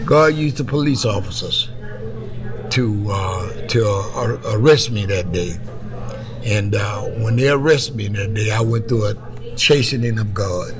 God 0.05 0.35
used 0.35 0.57
the 0.57 0.65
police 0.65 1.05
officers 1.05 1.69
to 2.71 3.07
uh, 3.09 3.67
to 3.67 3.87
uh, 3.87 4.39
arrest 4.47 4.91
me 4.91 5.05
that 5.05 5.31
day. 5.31 5.57
And 6.43 6.75
uh, 6.75 7.01
when 7.23 7.37
they 7.37 7.49
arrested 7.49 7.95
me 7.95 8.09
that 8.09 8.33
day, 8.33 8.51
I 8.51 8.61
went 8.61 8.87
through 8.89 9.05
a 9.05 9.15
chastening 9.55 10.19
of 10.19 10.33
God. 10.33 10.73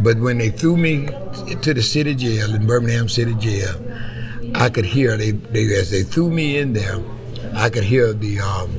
But 0.00 0.18
when 0.18 0.38
they 0.38 0.50
threw 0.50 0.76
me 0.76 1.06
to 1.62 1.74
the 1.74 1.82
city 1.82 2.14
jail 2.14 2.54
in 2.54 2.66
Birmingham 2.66 3.08
City 3.08 3.34
Jail, 3.34 3.74
I 4.54 4.70
could 4.70 4.84
hear 4.84 5.16
they, 5.16 5.30
they 5.30 5.74
as 5.76 5.90
they 5.90 6.02
threw 6.02 6.30
me 6.30 6.58
in 6.58 6.72
there, 6.72 7.00
I 7.54 7.70
could 7.70 7.84
hear 7.84 8.12
the 8.12 8.40
um, 8.40 8.70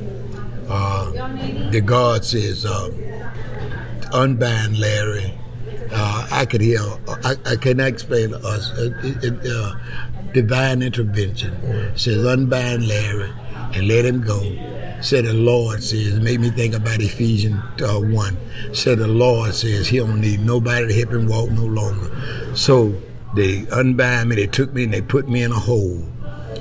uh, 0.68 1.70
the 1.70 1.80
guard 1.80 2.24
says, 2.24 2.64
uh, 2.64 2.90
"Unbind 4.12 4.78
Larry." 4.78 5.34
Uh, 5.92 6.26
I 6.30 6.46
could 6.46 6.60
hear. 6.60 6.80
I, 7.24 7.36
I 7.46 7.56
cannot 7.56 7.88
explain 7.88 8.34
us. 8.34 8.70
Uh, 8.72 9.74
divine 10.32 10.82
intervention 10.82 11.96
says, 11.96 12.24
"Unbind 12.24 12.86
Larry 12.86 13.32
and 13.74 13.88
let 13.88 14.04
him 14.04 14.22
go." 14.22 14.40
Said 15.04 15.26
the 15.26 15.34
Lord 15.34 15.82
says, 15.82 16.18
made 16.18 16.40
me 16.40 16.48
think 16.48 16.74
about 16.74 16.98
Ephesians 17.02 17.60
uh, 17.82 18.00
1. 18.00 18.38
Said 18.72 19.00
the 19.00 19.06
Lord 19.06 19.52
says 19.52 19.86
he 19.86 19.98
don't 19.98 20.18
need 20.18 20.40
nobody 20.40 20.88
to 20.88 20.94
help 20.94 21.12
him 21.12 21.26
walk 21.26 21.50
no 21.50 21.66
longer. 21.66 22.10
So 22.56 22.94
they 23.34 23.66
unbind 23.70 24.30
me, 24.30 24.36
they 24.36 24.46
took 24.46 24.72
me 24.72 24.84
and 24.84 24.94
they 24.94 25.02
put 25.02 25.28
me 25.28 25.42
in 25.42 25.52
a 25.52 25.58
hole. 25.58 26.08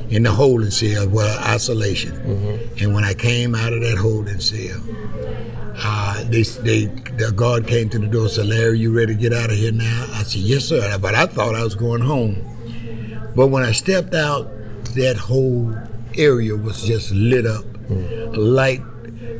In 0.10 0.24
the 0.24 0.32
holding 0.32 0.70
cell, 0.72 1.10
well, 1.10 1.39
isolation. 1.39 2.12
Mm-hmm. 2.12 2.84
And 2.84 2.94
when 2.94 3.04
I 3.04 3.13
came 3.13 3.56
out 3.56 3.74
of 3.74 3.82
that 3.82 3.98
holding 3.98 4.39
cell, 4.39 4.80
uh, 5.76 6.24
they, 6.26 6.44
they, 6.44 6.86
the 7.18 7.32
guard 7.36 7.68
came 7.68 7.89
to 7.89 8.00
the 8.00 8.08
door 8.08 8.24
and 8.24 8.32
said, 8.32 8.46
Larry, 8.46 8.80
you 8.80 8.96
ready 8.96 9.16
to 9.16 9.20
get 9.20 9.34
out 9.34 9.50
of 9.50 9.58
here 9.58 9.72
now? 9.72 10.08
I 10.13 10.24
said, 10.24 10.42
yes, 10.42 10.66
sir. 10.66 10.98
But 11.00 11.16
I 11.16 11.26
thought 11.26 11.56
I 11.56 11.63
was 11.63 11.76
going 11.76 12.02
home. 12.02 12.36
But 13.36 13.48
when 13.48 13.63
I 13.63 13.72
stepped 13.72 14.13
out, 14.13 14.52
that 14.96 15.18
whole 15.18 15.76
area 16.16 16.56
was 16.56 16.84
just 16.84 17.12
lit 17.12 17.48
up 17.48 17.66
a 17.89 18.38
light 18.39 18.82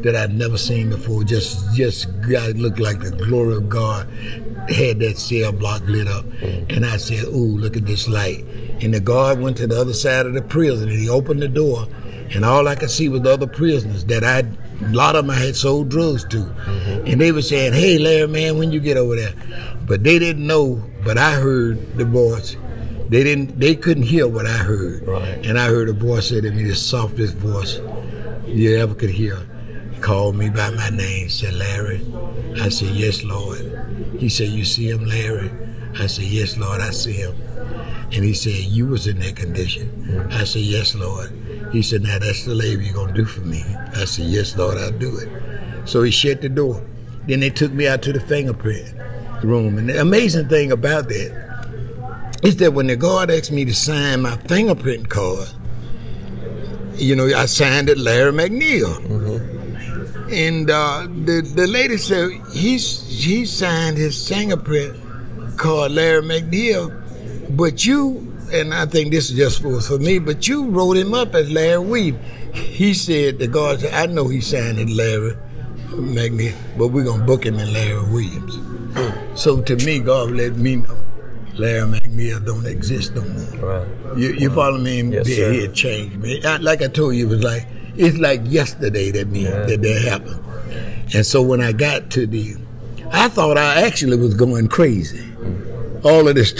that 0.02 0.15
I'd 0.15 0.34
never 0.34 0.58
seen 0.58 0.89
before. 0.89 1.23
Just, 1.23 1.76
just 1.76 2.08
God 2.21 2.58
looked 2.58 2.80
like 2.80 2.99
the 2.99 3.12
glory 3.12 3.56
of 3.56 3.69
God 3.69 4.08
had 4.69 4.99
that 4.99 5.17
cell 5.17 5.52
block 5.52 5.84
lit 5.86 6.08
up. 6.08 6.26
And 6.41 6.86
I 6.86 6.97
said, 6.97 7.26
"Ooh, 7.26 7.58
look 7.58 7.78
at 7.78 7.86
this 7.86 8.08
light!" 8.08 8.45
And 8.81 8.93
the 8.93 8.99
guard 8.99 9.39
went 9.39 9.57
to 9.57 9.67
the 9.67 9.79
other 9.79 9.93
side 9.93 10.25
of 10.25 10.33
the 10.33 10.41
prison 10.41 10.89
and 10.89 10.99
he 10.99 11.09
opened 11.09 11.41
the 11.41 11.47
door, 11.47 11.88
and 12.31 12.43
all 12.43 12.67
I 12.67 12.75
could 12.75 12.89
see 12.89 13.09
was 13.09 13.21
the 13.21 13.31
other 13.31 13.47
prisoners 13.47 14.05
that 14.05 14.23
I, 14.23 14.39
a 14.39 14.89
lot 14.91 15.15
of 15.15 15.25
them 15.25 15.31
I 15.31 15.39
had 15.39 15.55
sold 15.55 15.89
drugs 15.89 16.25
to, 16.25 16.38
mm-hmm. 16.38 17.07
and 17.07 17.21
they 17.21 17.31
were 17.31 17.41
saying, 17.41 17.73
"Hey, 17.73 17.99
Larry, 17.99 18.27
man, 18.27 18.57
when 18.57 18.71
you 18.71 18.79
get 18.79 18.97
over 18.97 19.15
there?" 19.15 19.33
But 19.86 20.03
they 20.03 20.19
didn't 20.19 20.45
know. 20.45 20.83
But 21.03 21.17
I 21.17 21.33
heard 21.33 21.97
the 21.97 22.05
voice. 22.05 22.55
They 23.09 23.23
didn't. 23.23 23.59
They 23.59 23.75
couldn't 23.75 24.03
hear 24.03 24.27
what 24.27 24.45
I 24.47 24.57
heard. 24.57 25.07
Right. 25.07 25.45
And 25.45 25.59
I 25.59 25.67
heard 25.67 25.89
a 25.89 25.93
voice 25.93 26.29
say 26.29 26.41
to 26.41 26.51
me, 26.51 26.63
the 26.63 26.75
softest 26.75 27.36
voice 27.36 27.79
you 28.47 28.77
ever 28.77 28.95
could 28.95 29.09
hear. 29.09 29.38
He 29.93 30.01
called 30.01 30.36
me 30.36 30.49
by 30.49 30.69
my 30.71 30.89
name, 30.89 31.29
said, 31.29 31.53
Larry. 31.53 32.01
I 32.59 32.69
said, 32.69 32.89
Yes, 32.89 33.23
Lord. 33.23 33.59
He 34.17 34.29
said, 34.29 34.49
You 34.49 34.65
see 34.65 34.89
him, 34.89 35.05
Larry? 35.05 35.51
I 35.99 36.07
said, 36.07 36.25
Yes, 36.25 36.57
Lord, 36.57 36.81
I 36.81 36.89
see 36.91 37.13
him. 37.13 37.36
And 38.13 38.23
he 38.23 38.34
said, 38.34 38.54
You 38.54 38.88
was 38.88 39.08
in 39.08 39.19
that 39.19 39.36
condition. 39.36 40.28
I 40.32 40.43
said, 40.43 40.62
Yes, 40.62 40.93
Lord. 40.93 41.32
He 41.71 41.82
said, 41.82 42.04
Now 42.04 42.19
that's 42.19 42.45
the 42.45 42.54
labor 42.54 42.84
you're 42.84 42.93
gonna 42.93 43.13
do 43.13 43.26
for 43.26 43.41
me. 43.41 43.63
I 43.95 44.06
said, 44.06 44.26
Yes, 44.26 44.56
Lord, 44.56 44.78
I'll 44.78 44.91
do 44.91 45.17
it. 45.17 45.89
So 45.89 46.04
he 46.04 46.12
shut 46.12 46.41
the 46.41 46.49
door. 46.49 46.86
Then 47.28 47.39
they 47.39 47.49
took 47.49 47.71
me 47.71 47.88
out 47.88 48.02
to 48.04 48.13
the 48.13 48.19
fingerprint 48.19 48.95
room. 49.43 49.78
And 49.78 49.89
the 49.89 49.99
amazing 49.99 50.47
thing 50.47 50.71
about 50.71 51.08
that 51.10 51.43
is 52.43 52.58
that 52.58 52.73
when 52.73 52.88
the 52.88 52.95
guard 52.95 53.32
asked 53.32 53.52
me 53.52 53.65
to 53.65 53.73
sign 53.73 54.21
my 54.21 54.38
fingerprint 54.38 55.10
card, 55.10 55.49
you 56.95 57.15
know, 57.15 57.26
I 57.26 57.45
signed 57.45 57.89
it 57.89 57.97
Larry 57.97 58.32
McNeil. 58.32 58.95
Mm-hmm. 59.08 60.30
And 60.32 60.69
uh, 60.69 61.08
the 61.26 61.41
the 61.41 61.67
lady 61.67 61.97
said 61.97 62.30
he's 62.54 63.02
he 63.08 63.45
signed 63.45 63.97
his 63.97 64.28
fingerprint 64.28 64.99
called 65.58 65.91
Larry 65.91 66.21
McNeil, 66.21 67.03
but 67.56 67.86
you 67.86 68.30
and 68.52 68.74
I 68.74 68.86
think 68.86 69.12
this 69.12 69.30
is 69.30 69.38
just 69.38 69.62
for 69.62 69.80
for 69.82 70.00
me, 70.00 70.20
but 70.20 70.48
you 70.48 70.70
wrote 70.70 70.98
him 70.98 71.13
up 71.13 71.34
as 71.36 71.50
Larry 71.52 71.80
Weave. 71.80 72.20
He 72.54 72.94
said 72.94 73.39
the 73.39 73.48
guard 73.48 73.82
said, 73.82 73.94
I 73.94 74.12
know 74.12 74.28
he 74.28 74.42
signed 74.42 74.80
it 74.80 74.89
Larry 74.89 75.36
McNeil, 75.89 76.56
but 76.78 76.89
we're 76.89 77.04
gonna 77.04 77.24
book 77.24 77.46
him 77.46 77.60
in 77.60 77.74
Larry 77.74 78.04
Williams. 78.12 78.60
So 79.39 79.62
to 79.62 79.76
me, 79.78 80.00
God 80.00 80.32
let 80.32 80.56
me 80.56 80.78
know 80.78 80.98
Larry 81.56 81.88
McNeil 81.88 82.46
don't 82.46 82.66
exist 82.66 83.16
no 83.16 83.22
more. 83.22 83.82
Right. 83.82 84.18
You, 84.18 84.34
you 84.34 84.50
follow 84.52 84.78
me? 84.78 85.02
Yes, 85.02 85.28
sir. 85.28 85.52
He 85.52 85.62
had 85.62 85.74
changed 85.74 86.18
me. 86.18 86.42
Like 86.42 86.82
I 86.82 86.88
told 86.88 87.16
you, 87.16 87.26
it 87.28 87.30
was 87.30 87.44
like 87.44 87.68
it's 87.96 88.18
like 88.18 88.42
yesterday 88.46 89.12
that 89.12 89.28
me 89.28 89.44
yeah. 89.44 89.66
that 89.66 89.82
that 89.82 90.02
happened. 90.02 90.44
And 91.13 91.26
so 91.26 91.42
when 91.42 91.62
I 91.62 91.72
got 91.72 92.10
to 92.12 92.26
the, 92.26 92.56
I 93.12 93.30
thought 93.30 93.58
I 93.58 93.84
actually 93.84 94.18
was 94.18 94.34
going 94.34 94.68
crazy. 94.68 95.24
All 96.04 96.28
of 96.28 96.36
this. 96.36 96.54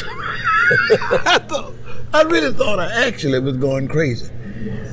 I 1.26 1.40
thought 1.48 1.74
I 2.14 2.22
really 2.24 2.54
thought 2.54 2.80
I 2.80 3.08
actually 3.08 3.40
was 3.40 3.58
going 3.58 3.88
crazy. 3.88 4.32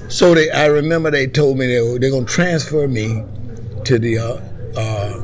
So 0.09 0.35
they, 0.35 0.51
I 0.51 0.67
remember 0.67 1.11
they 1.11 1.27
told 1.27 1.59
me 1.59 1.67
they 1.67 1.81
were, 1.81 1.99
they're 1.99 2.11
going 2.11 2.27
to 2.27 2.33
transfer 2.33 2.89
me 2.89 3.25
to 3.85 3.99
the 3.99 4.19
uh, 4.19 4.41
uh, 4.77 5.21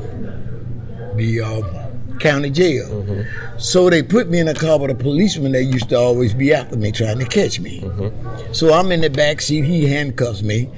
the 1.15 1.41
uh, 1.41 2.19
county 2.19 2.51
jail. 2.51 2.87
Mm-hmm. 2.87 3.57
So 3.57 3.89
they 3.89 4.03
put 4.03 4.29
me 4.29 4.39
in 4.39 4.47
a 4.47 4.53
car 4.53 4.79
with 4.79 4.91
a 4.91 4.95
policeman 4.95 5.53
that 5.53 5.63
used 5.63 5.89
to 5.89 5.97
always 5.97 6.33
be 6.33 6.53
after 6.53 6.77
me 6.77 6.91
trying 6.91 7.19
to 7.19 7.25
catch 7.25 7.59
me. 7.59 7.81
Mm-hmm. 7.81 8.53
So 8.53 8.73
I'm 8.73 8.91
in 8.91 9.01
the 9.01 9.09
back 9.09 9.41
seat. 9.41 9.65
He 9.65 9.87
handcuffs 9.87 10.43
me, 10.43 10.69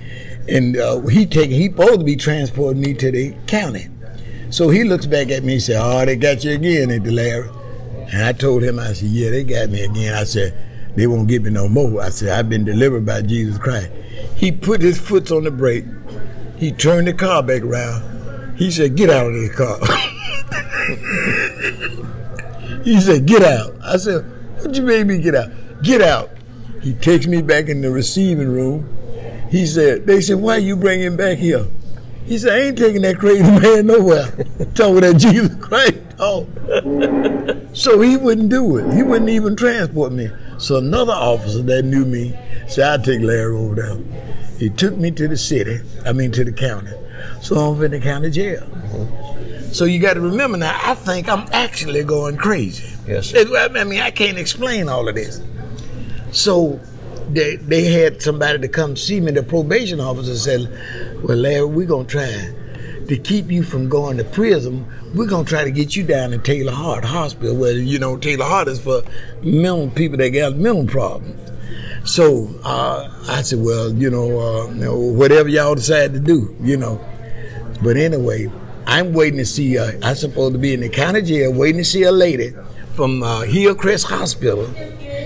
and 0.47 0.77
uh, 0.77 1.01
he 1.01 1.25
take 1.25 1.51
he 1.51 1.65
supposed 1.67 1.99
to 1.99 2.05
be 2.05 2.15
transporting 2.15 2.81
me 2.81 2.93
to 2.95 3.11
the 3.11 3.35
county. 3.45 3.87
So 4.51 4.69
he 4.69 4.83
looks 4.83 5.05
back 5.05 5.29
at 5.29 5.43
me 5.43 5.53
and 5.53 5.61
said, 5.61 5.81
"Oh, 5.81 6.05
they 6.05 6.15
got 6.15 6.43
you 6.43 6.51
again, 6.53 6.91
ain't 6.91 7.03
they, 7.03 7.11
Larry?" 7.11 7.49
And 8.11 8.23
I 8.23 8.33
told 8.33 8.63
him, 8.63 8.79
I 8.79 8.93
said, 8.93 9.09
"Yeah, 9.09 9.29
they 9.29 9.43
got 9.43 9.69
me 9.69 9.83
again." 9.83 10.13
I 10.13 10.23
said, 10.23 10.53
"They 10.95 11.07
won't 11.07 11.27
get 11.27 11.43
me 11.43 11.51
no 11.51 11.67
more." 11.67 12.01
I 12.01 12.09
said, 12.09 12.29
"I've 12.29 12.49
been 12.49 12.65
delivered 12.65 13.05
by 13.05 13.21
Jesus 13.21 13.57
Christ." 13.57 13.91
He 14.35 14.51
put 14.51 14.81
his 14.81 14.97
foot 14.99 15.31
on 15.31 15.43
the 15.43 15.51
brake. 15.51 15.85
He 16.57 16.71
turned 16.71 17.07
the 17.07 17.13
car 17.13 17.43
back 17.43 17.61
around. 17.61 18.57
He 18.57 18.71
said, 18.71 18.95
"Get 18.95 19.09
out 19.09 19.27
of 19.27 19.33
the 19.33 19.49
car." 19.49 19.79
He 22.83 22.99
said, 23.01 23.25
Get 23.25 23.43
out. 23.43 23.75
I 23.83 23.97
said, 23.97 24.25
What 24.61 24.75
you 24.75 24.83
made 24.83 25.07
me 25.07 25.19
get 25.19 25.35
out? 25.35 25.49
Get 25.83 26.01
out. 26.01 26.29
He 26.81 26.93
takes 26.93 27.27
me 27.27 27.41
back 27.41 27.67
in 27.67 27.81
the 27.81 27.91
receiving 27.91 28.47
room. 28.47 28.89
He 29.49 29.65
said, 29.65 30.05
They 30.05 30.21
said, 30.21 30.37
Why 30.37 30.57
you 30.57 30.75
bring 30.75 31.01
him 31.01 31.17
back 31.17 31.37
here? 31.37 31.67
He 32.25 32.37
said, 32.37 32.53
I 32.53 32.67
ain't 32.67 32.77
taking 32.77 33.01
that 33.01 33.17
crazy 33.17 33.43
man 33.59 33.87
nowhere. 33.87 34.27
Talking 34.75 35.01
that 35.01 35.17
Jesus 35.17 35.55
Christ. 35.55 35.97
Oh. 36.19 36.47
So 37.79 38.01
he 38.01 38.17
wouldn't 38.17 38.49
do 38.49 38.75
it. 38.75 38.93
He 38.93 39.03
wouldn't 39.03 39.29
even 39.29 39.55
transport 39.55 40.11
me. 40.11 40.29
So 40.57 40.77
another 40.77 41.13
officer 41.13 41.61
that 41.63 41.85
knew 41.85 42.03
me 42.03 42.37
said, 42.67 42.91
I'll 42.91 43.01
take 43.01 43.21
Larry 43.21 43.55
over 43.55 43.75
there. 43.75 43.97
He 44.57 44.69
took 44.69 44.97
me 44.97 45.11
to 45.11 45.29
the 45.29 45.37
city, 45.37 45.79
I 46.05 46.11
mean 46.11 46.33
to 46.33 46.43
the 46.43 46.51
county. 46.51 46.91
So 47.41 47.55
I'm 47.55 47.81
in 47.81 47.91
the 47.91 48.01
county 48.01 48.31
jail. 48.31 48.63
Mm-hmm. 48.63 49.71
So 49.71 49.85
you 49.85 49.99
got 49.99 50.15
to 50.15 50.19
remember 50.21 50.57
now, 50.57 50.77
I 50.83 50.93
think 50.93 51.29
I'm 51.29 51.47
actually 51.53 52.03
going 52.03 52.35
crazy. 52.35 52.93
Yes. 53.07 53.33
I 53.33 53.83
mean, 53.85 54.01
I 54.01 54.11
can't 54.11 54.37
explain 54.37 54.89
all 54.89 55.07
of 55.07 55.15
this. 55.15 55.41
So 56.33 56.81
they, 57.29 57.55
they 57.55 57.85
had 57.85 58.21
somebody 58.21 58.59
to 58.59 58.67
come 58.67 58.97
see 58.97 59.21
me. 59.21 59.31
The 59.31 59.43
probation 59.43 60.01
officer 60.01 60.35
said, 60.35 61.23
Well, 61.23 61.37
Larry, 61.37 61.65
we're 61.65 61.87
going 61.87 62.07
to 62.07 62.11
try 62.11 62.53
to 63.09 63.17
keep 63.17 63.51
you 63.51 63.63
from 63.63 63.89
going 63.89 64.17
to 64.17 64.23
prison. 64.23 64.85
We're 65.13 65.27
going 65.27 65.45
to 65.45 65.49
try 65.49 65.63
to 65.63 65.71
get 65.71 65.95
you 65.95 66.03
down 66.03 66.29
to 66.29 66.37
Taylor 66.37 66.71
Hart 66.71 67.03
Hospital, 67.03 67.55
where, 67.55 67.73
you 67.73 67.99
know, 67.99 68.17
Taylor 68.17 68.45
Hart 68.45 68.67
is 68.67 68.79
for 68.79 69.01
mental 69.41 69.89
people 69.89 70.17
that 70.19 70.29
got 70.29 70.55
mental 70.55 70.85
problems. 70.85 71.49
So 72.05 72.49
uh, 72.63 73.09
I 73.27 73.41
said, 73.41 73.59
Well, 73.59 73.93
you 73.93 74.09
know, 74.09 74.39
uh, 74.39 74.67
you 74.69 74.85
know, 74.85 74.97
whatever 74.97 75.49
y'all 75.49 75.75
decide 75.75 76.13
to 76.13 76.19
do, 76.19 76.55
you 76.61 76.77
know. 76.77 77.03
But 77.83 77.97
anyway, 77.97 78.51
I'm 78.85 79.13
waiting 79.13 79.39
to 79.39 79.45
see. 79.45 79.77
Uh, 79.77 79.91
I'm 80.01 80.15
supposed 80.15 80.53
to 80.53 80.59
be 80.59 80.73
in 80.73 80.81
the 80.81 80.89
county 80.89 81.21
jail, 81.21 81.53
waiting 81.53 81.79
to 81.79 81.85
see 81.85 82.03
a 82.03 82.11
lady 82.11 82.53
from 82.95 83.23
uh, 83.23 83.41
Hillcrest 83.41 84.07
Hospital. 84.07 84.67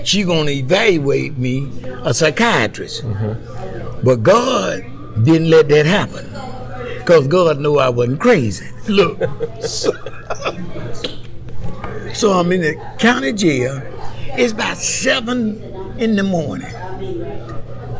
She 0.04 0.24
gonna 0.24 0.50
evaluate 0.50 1.38
me, 1.38 1.70
a 2.02 2.12
psychiatrist. 2.12 3.02
Mm-hmm. 3.02 4.04
But 4.04 4.22
God 4.22 4.84
didn't 5.24 5.48
let 5.48 5.68
that 5.68 5.86
happen, 5.86 6.26
cause 7.04 7.26
God 7.26 7.60
knew 7.60 7.76
I 7.76 7.88
wasn't 7.88 8.20
crazy. 8.20 8.66
Look, 8.88 9.18
so, 9.60 9.92
so 12.14 12.32
I'm 12.32 12.50
in 12.52 12.62
the 12.62 12.96
county 12.98 13.32
jail. 13.32 13.82
It's 14.36 14.52
about 14.52 14.76
seven 14.76 15.62
in 15.98 16.16
the 16.16 16.22
morning. 16.22 16.72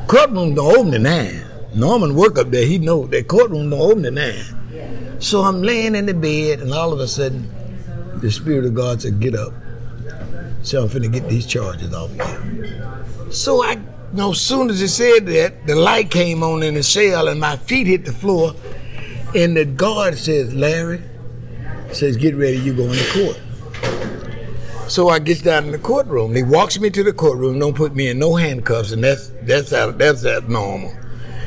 Courtroom 0.06 0.54
don't 0.54 0.76
open 0.76 0.94
at 0.94 1.00
nine. 1.00 1.44
Norman 1.74 2.14
work 2.14 2.38
up 2.38 2.50
there. 2.50 2.66
He 2.66 2.78
know 2.78 3.06
that 3.06 3.28
courtroom 3.28 3.70
don't 3.70 3.80
open 3.80 4.04
at 4.06 4.12
nine. 4.12 5.20
So 5.20 5.42
I'm 5.42 5.62
laying 5.62 5.94
in 5.94 6.06
the 6.06 6.14
bed, 6.14 6.60
and 6.60 6.72
all 6.72 6.92
of 6.92 7.00
a 7.00 7.08
sudden, 7.08 7.50
the 8.16 8.30
Spirit 8.30 8.64
of 8.64 8.74
God 8.74 9.02
said, 9.02 9.20
"Get 9.20 9.34
up." 9.34 9.52
So 10.62 10.82
I'm 10.82 10.88
finna 10.88 11.12
get 11.12 11.28
these 11.28 11.46
charges 11.46 11.92
off 11.92 12.10
you. 12.16 12.82
So 13.30 13.62
I, 13.62 13.72
you 13.72 13.80
know, 14.12 14.32
as 14.32 14.40
soon 14.40 14.70
as 14.70 14.80
he 14.80 14.86
said 14.86 15.26
that, 15.26 15.66
the 15.66 15.74
light 15.74 16.10
came 16.10 16.42
on 16.42 16.62
in 16.62 16.74
the 16.74 16.82
cell, 16.82 17.28
and 17.28 17.40
my 17.40 17.56
feet 17.56 17.86
hit 17.86 18.04
the 18.04 18.12
floor, 18.12 18.54
and 19.34 19.56
the 19.56 19.64
guard 19.64 20.16
says, 20.16 20.54
"Larry," 20.54 21.02
says, 21.92 22.16
"Get 22.16 22.36
ready. 22.36 22.58
You 22.58 22.74
going 22.74 22.98
to 22.98 23.12
court." 23.12 23.40
So 24.88 25.08
I 25.08 25.18
gets 25.18 25.40
down 25.40 25.64
in 25.64 25.72
the 25.72 25.78
courtroom. 25.78 26.34
He 26.34 26.42
walks 26.42 26.78
me 26.78 26.90
to 26.90 27.02
the 27.02 27.12
courtroom. 27.12 27.58
Don't 27.58 27.74
put 27.74 27.94
me 27.94 28.08
in 28.08 28.18
no 28.18 28.34
handcuffs, 28.36 28.92
and 28.92 29.02
that's 29.02 29.30
that's 29.42 29.72
out, 29.72 29.98
that's 29.98 30.22
normal. 30.48 30.92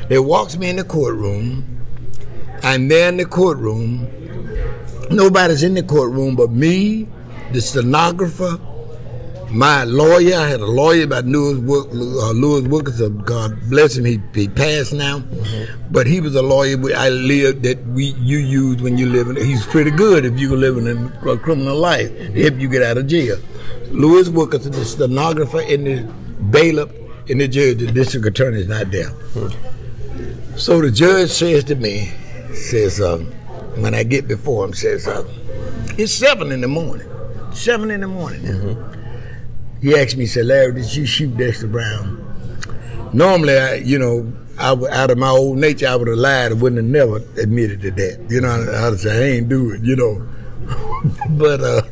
They 0.08 0.18
walks 0.18 0.56
me 0.56 0.70
in 0.70 0.76
the 0.76 0.84
courtroom. 0.84 1.64
I'm 2.62 2.88
there 2.88 3.08
in 3.08 3.16
the 3.18 3.24
courtroom. 3.24 4.08
Nobody's 5.10 5.62
in 5.62 5.74
the 5.74 5.82
courtroom 5.82 6.34
but 6.36 6.50
me, 6.50 7.08
the 7.52 7.60
stenographer, 7.60 8.58
my 9.50 9.84
lawyer. 9.84 10.36
I 10.36 10.48
had 10.48 10.60
a 10.60 10.66
lawyer 10.66 11.06
by 11.06 11.20
Lewis, 11.20 11.58
uh, 11.58 12.30
Lewis 12.32 12.68
Wilkinson. 12.68 13.18
God 13.18 13.58
bless 13.68 13.96
him. 13.96 14.04
He, 14.04 14.20
he 14.34 14.48
passed 14.48 14.92
now, 14.92 15.20
mm-hmm. 15.20 15.92
but 15.92 16.06
he 16.06 16.20
was 16.20 16.34
a 16.34 16.42
lawyer 16.42 16.76
I 16.96 17.08
lived 17.08 17.62
that 17.62 17.84
we 17.88 18.06
you 18.20 18.38
use 18.38 18.82
when 18.82 18.98
you 18.98 19.06
live 19.06 19.28
in. 19.28 19.36
He's 19.36 19.64
pretty 19.66 19.90
good 19.90 20.24
if 20.24 20.38
you're 20.38 20.56
living 20.56 20.86
in 20.86 21.06
a 21.28 21.36
criminal 21.38 21.76
life 21.76 22.10
to 22.10 22.42
help 22.42 22.54
you 22.60 22.68
get 22.68 22.82
out 22.82 22.98
of 22.98 23.06
jail. 23.06 23.38
Lewis 23.90 24.28
Wilkinson, 24.28 24.72
the 24.72 24.84
stenographer, 24.84 25.60
and 25.60 25.86
the 25.86 26.02
bailiff, 26.50 26.90
and 27.28 27.40
the 27.40 27.48
judge, 27.48 27.78
the 27.78 27.90
district 27.90 28.26
attorney 28.26 28.60
is 28.60 28.68
not 28.68 28.90
there. 28.90 29.10
Mm-hmm. 29.10 30.56
So 30.56 30.80
the 30.80 30.90
judge 30.90 31.30
says 31.30 31.64
to 31.64 31.76
me, 31.76 32.12
says 32.52 33.00
um, 33.00 33.26
when 33.80 33.94
I 33.94 34.02
get 34.02 34.26
before 34.26 34.64
him, 34.64 34.74
says 34.74 35.06
uh, 35.06 35.24
it's 35.96 36.12
seven 36.12 36.52
in 36.52 36.60
the 36.60 36.68
morning. 36.68 37.08
Seven 37.52 37.90
in 37.90 38.00
the 38.00 38.08
morning. 38.08 38.97
He 39.80 39.94
asked 39.94 40.16
me, 40.16 40.24
he 40.24 40.26
said, 40.26 40.46
Larry, 40.46 40.72
did 40.74 40.94
you 40.94 41.06
shoot 41.06 41.36
Dexter 41.36 41.68
Brown? 41.68 42.24
Normally, 43.12 43.56
I, 43.56 43.74
you 43.76 43.98
know, 43.98 44.32
I, 44.58 44.72
out 44.90 45.10
of 45.10 45.18
my 45.18 45.28
old 45.28 45.58
nature, 45.58 45.86
I 45.86 45.96
would 45.96 46.08
have 46.08 46.18
lied. 46.18 46.50
I 46.50 46.54
wouldn't 46.54 46.82
have 46.82 46.90
never 46.90 47.16
admitted 47.40 47.80
to 47.82 47.90
that. 47.92 48.26
You 48.28 48.40
know, 48.40 48.50
I'd 48.50 48.98
say, 48.98 49.16
I 49.16 49.36
ain't 49.36 49.48
do 49.48 49.72
it, 49.72 49.82
you 49.82 49.94
know. 49.96 50.26
but 51.30 51.60
uh, 51.60 51.82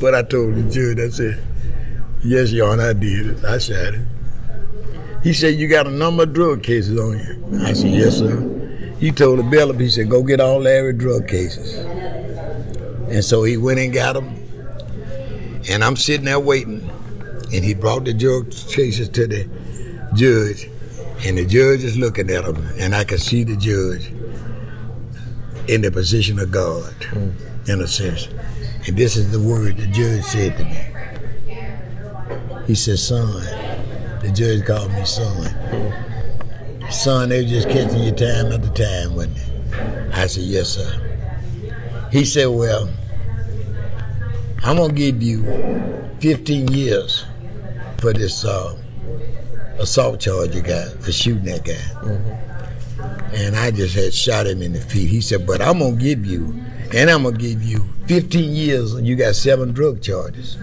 but 0.00 0.14
I 0.14 0.22
told 0.22 0.54
the 0.54 0.62
judge, 0.70 0.98
I 0.98 1.10
said, 1.10 1.42
yes, 2.22 2.52
Your 2.52 2.70
Honor, 2.70 2.90
I 2.90 2.92
did 2.92 3.26
it. 3.26 3.44
I 3.44 3.58
shot 3.58 3.94
it. 3.94 4.06
He 5.22 5.32
said, 5.32 5.56
you 5.56 5.68
got 5.68 5.86
a 5.86 5.90
number 5.90 6.22
of 6.22 6.32
drug 6.32 6.62
cases 6.62 6.98
on 6.98 7.18
you. 7.18 7.64
I 7.66 7.72
said, 7.74 7.90
yes, 7.90 8.18
sir. 8.18 8.96
He 8.98 9.10
told 9.10 9.38
the 9.38 9.42
bailiff, 9.42 9.78
he 9.78 9.90
said, 9.90 10.08
go 10.08 10.22
get 10.22 10.40
all 10.40 10.60
Larry 10.60 10.92
drug 10.92 11.28
cases. 11.28 11.74
And 13.10 13.24
so 13.24 13.42
he 13.42 13.56
went 13.56 13.80
and 13.80 13.92
got 13.92 14.14
them. 14.14 14.36
And 15.68 15.84
I'm 15.84 15.96
sitting 15.96 16.24
there 16.24 16.40
waiting 16.40 16.88
and 17.52 17.64
he 17.64 17.74
brought 17.74 18.04
the 18.04 18.14
drug 18.14 18.50
cases 18.50 19.08
to 19.10 19.26
the 19.26 19.48
judge, 20.14 20.68
and 21.26 21.36
the 21.36 21.44
judge 21.44 21.84
is 21.84 21.96
looking 21.98 22.30
at 22.30 22.44
him, 22.44 22.56
and 22.78 22.94
I 22.94 23.04
can 23.04 23.18
see 23.18 23.44
the 23.44 23.56
judge 23.56 24.12
in 25.68 25.82
the 25.82 25.90
position 25.90 26.38
of 26.38 26.50
God, 26.50 26.92
mm. 27.00 27.32
in 27.68 27.80
a 27.80 27.86
sense. 27.86 28.28
And 28.86 28.96
this 28.96 29.16
is 29.16 29.30
the 29.30 29.40
word 29.40 29.76
the 29.76 29.86
judge 29.88 30.24
said 30.24 30.56
to 30.56 30.64
me. 30.64 30.86
He 32.66 32.74
said, 32.74 32.98
son, 32.98 33.42
the 34.22 34.32
judge 34.32 34.64
called 34.66 34.92
me 34.92 35.04
son. 35.04 35.44
Mm. 35.44 36.92
Son, 36.92 37.28
they 37.28 37.42
were 37.42 37.48
just 37.48 37.68
catching 37.68 38.02
you 38.02 38.12
time 38.12 38.52
after 38.52 38.68
time, 38.70 39.14
wasn't 39.14 39.36
it? 39.36 40.14
I 40.14 40.26
said, 40.26 40.44
yes, 40.44 40.70
sir. 40.70 42.08
He 42.10 42.24
said, 42.24 42.46
well, 42.46 42.88
I'm 44.64 44.76
going 44.76 44.90
to 44.90 44.94
give 44.94 45.22
you 45.22 45.44
15 46.20 46.68
years 46.68 47.24
for 48.00 48.12
this 48.12 48.44
uh, 48.44 48.76
assault 49.78 50.20
charge 50.20 50.54
you 50.54 50.62
got 50.62 50.92
for 51.02 51.12
shooting 51.12 51.44
that 51.44 51.64
guy. 51.64 51.72
Mm-hmm. 51.72 53.34
And 53.34 53.56
I 53.56 53.70
just 53.70 53.94
had 53.94 54.12
shot 54.12 54.46
him 54.46 54.62
in 54.62 54.72
the 54.72 54.80
feet. 54.80 55.08
He 55.08 55.20
said, 55.20 55.46
but 55.46 55.62
I'm 55.62 55.78
going 55.78 55.98
to 55.98 56.02
give 56.02 56.26
you, 56.26 56.60
and 56.92 57.08
I'm 57.10 57.22
going 57.22 57.36
to 57.36 57.40
give 57.40 57.62
you 57.62 57.84
15 58.06 58.54
years, 58.54 58.94
and 58.94 59.06
you 59.06 59.16
got 59.16 59.34
seven 59.36 59.72
drug 59.72 60.02
charges 60.02 60.56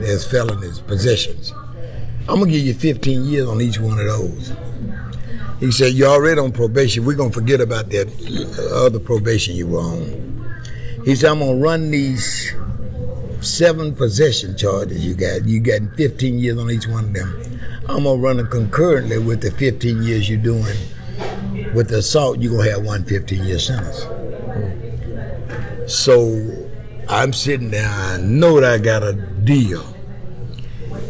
as 0.00 0.26
felonies, 0.30 0.80
possessions. 0.80 1.52
I'm 2.28 2.36
going 2.36 2.46
to 2.46 2.50
give 2.50 2.66
you 2.66 2.74
15 2.74 3.24
years 3.24 3.48
on 3.48 3.60
each 3.60 3.78
one 3.78 3.98
of 3.98 4.06
those. 4.06 4.52
He 5.60 5.72
said, 5.72 5.92
You're 5.94 6.10
already 6.10 6.40
on 6.40 6.52
probation. 6.52 7.04
We're 7.04 7.16
going 7.16 7.30
to 7.30 7.34
forget 7.34 7.60
about 7.60 7.90
that 7.90 8.08
other 8.72 8.98
probation 8.98 9.54
you 9.56 9.66
were 9.68 9.80
on. 9.80 10.54
He 11.04 11.14
said, 11.14 11.30
I'm 11.30 11.38
going 11.38 11.58
to 11.58 11.62
run 11.62 11.90
these 11.90 12.54
seven 13.44 13.94
possession 13.94 14.56
charges 14.56 15.04
you 15.04 15.14
got. 15.14 15.44
You 15.44 15.60
got 15.60 15.96
15 15.96 16.38
years 16.38 16.58
on 16.58 16.70
each 16.70 16.86
one 16.86 17.04
of 17.04 17.12
them. 17.12 17.60
I'm 17.88 18.04
gonna 18.04 18.20
run 18.20 18.40
it 18.40 18.50
concurrently 18.50 19.18
with 19.18 19.42
the 19.42 19.50
15 19.50 20.02
years 20.02 20.28
you're 20.28 20.38
doing. 20.38 20.76
With 21.74 21.88
the 21.88 21.98
assault, 21.98 22.40
you're 22.40 22.56
gonna 22.56 22.70
have 22.70 22.84
one 22.84 23.04
15 23.04 23.44
year 23.44 23.58
sentence. 23.58 24.06
So 25.86 26.68
I'm 27.08 27.32
sitting 27.32 27.70
there, 27.70 27.88
I 27.88 28.16
know 28.18 28.60
that 28.60 28.72
I 28.72 28.78
got 28.78 29.02
a 29.02 29.12
deal. 29.12 29.84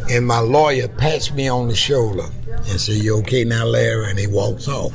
And 0.09 0.27
my 0.27 0.39
lawyer 0.39 0.87
pats 0.87 1.31
me 1.31 1.47
on 1.47 1.67
the 1.67 1.75
shoulder 1.75 2.25
and 2.47 2.79
says, 2.79 3.03
You 3.03 3.17
okay 3.19 3.43
now, 3.43 3.65
Larry? 3.65 4.09
And 4.09 4.19
he 4.19 4.27
walks 4.27 4.67
off. 4.67 4.93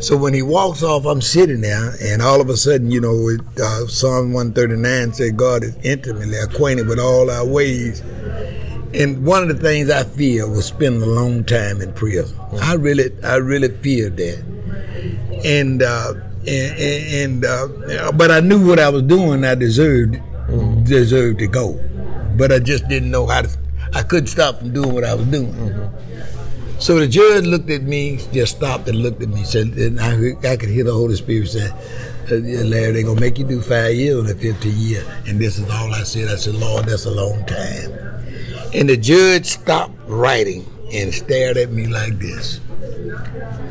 So 0.00 0.16
when 0.16 0.32
he 0.32 0.40
walks 0.40 0.82
off, 0.82 1.04
I'm 1.04 1.20
sitting 1.20 1.60
there, 1.60 1.92
and 2.02 2.22
all 2.22 2.40
of 2.40 2.48
a 2.48 2.56
sudden, 2.56 2.90
you 2.90 3.02
know, 3.02 3.36
uh, 3.62 3.86
Psalm 3.86 4.32
139 4.32 5.12
said, 5.12 5.36
God 5.36 5.62
is 5.62 5.76
intimately 5.82 6.38
acquainted 6.38 6.88
with 6.88 6.98
all 6.98 7.30
our 7.30 7.46
ways. 7.46 8.00
And 8.94 9.24
one 9.26 9.42
of 9.42 9.48
the 9.48 9.62
things 9.62 9.90
I 9.90 10.04
fear 10.04 10.48
was 10.48 10.64
spending 10.64 11.02
a 11.02 11.06
long 11.06 11.44
time 11.44 11.82
in 11.82 11.92
prison. 11.92 12.34
I 12.62 12.74
really, 12.74 13.10
I 13.22 13.36
really 13.36 13.68
feared 13.68 14.16
that. 14.16 14.42
And, 15.44 15.82
uh, 15.82 16.14
and, 16.46 17.44
and 17.44 17.44
uh, 17.44 18.10
but 18.12 18.30
I 18.30 18.40
knew 18.40 18.66
what 18.66 18.80
I 18.80 18.88
was 18.88 19.02
doing. 19.02 19.44
I 19.44 19.54
deserved, 19.54 20.18
deserved 20.84 21.40
to 21.40 21.46
go, 21.46 21.78
but 22.38 22.50
I 22.50 22.58
just 22.58 22.88
didn't 22.88 23.10
know 23.10 23.26
how 23.26 23.42
to. 23.42 23.50
I 23.92 24.02
couldn't 24.02 24.28
stop 24.28 24.60
from 24.60 24.72
doing 24.72 24.94
what 24.94 25.04
I 25.04 25.14
was 25.14 25.26
doing. 25.26 25.52
Mm-hmm. 25.52 26.09
So 26.80 26.98
the 26.98 27.06
judge 27.06 27.44
looked 27.44 27.68
at 27.68 27.82
me, 27.82 28.18
just 28.32 28.56
stopped 28.56 28.88
and 28.88 29.02
looked 29.02 29.22
at 29.22 29.28
me, 29.28 29.44
said, 29.44 29.66
and 29.76 30.00
I, 30.00 30.14
I 30.50 30.56
could 30.56 30.70
hear 30.70 30.82
the 30.82 30.94
Holy 30.94 31.14
Spirit 31.14 31.48
say, 31.48 31.68
uh, 31.68 32.64
Larry, 32.64 32.92
they're 32.92 33.14
to 33.14 33.20
make 33.20 33.38
you 33.38 33.44
do 33.44 33.60
five 33.60 33.94
years 33.94 34.18
on 34.18 34.24
the 34.24 34.34
15 34.34 34.72
year. 34.78 35.04
And 35.26 35.38
this 35.38 35.58
is 35.58 35.68
all 35.68 35.92
I 35.92 36.04
said. 36.04 36.28
I 36.28 36.36
said, 36.36 36.54
Lord, 36.54 36.86
that's 36.86 37.04
a 37.04 37.10
long 37.10 37.44
time. 37.44 37.92
And 38.72 38.88
the 38.88 38.96
judge 38.96 39.44
stopped 39.44 39.92
writing 40.06 40.64
and 40.90 41.12
stared 41.12 41.58
at 41.58 41.70
me 41.70 41.86
like 41.86 42.18
this. 42.18 42.60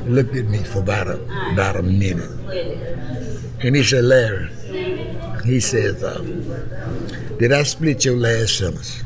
Looked 0.06 0.36
at 0.36 0.46
me 0.46 0.64
for 0.64 0.78
about 0.80 1.08
a, 1.08 1.20
about 1.52 1.78
a 1.78 1.82
minute. 1.82 2.30
And 3.64 3.76
he 3.76 3.82
said, 3.82 4.04
Larry, 4.04 4.50
he 5.46 5.60
says, 5.60 6.04
uh, 6.04 6.20
did 7.40 7.54
I 7.54 7.64
split 7.64 8.06
your 8.06 8.18
last 8.18 8.60
sentence? 8.60 9.02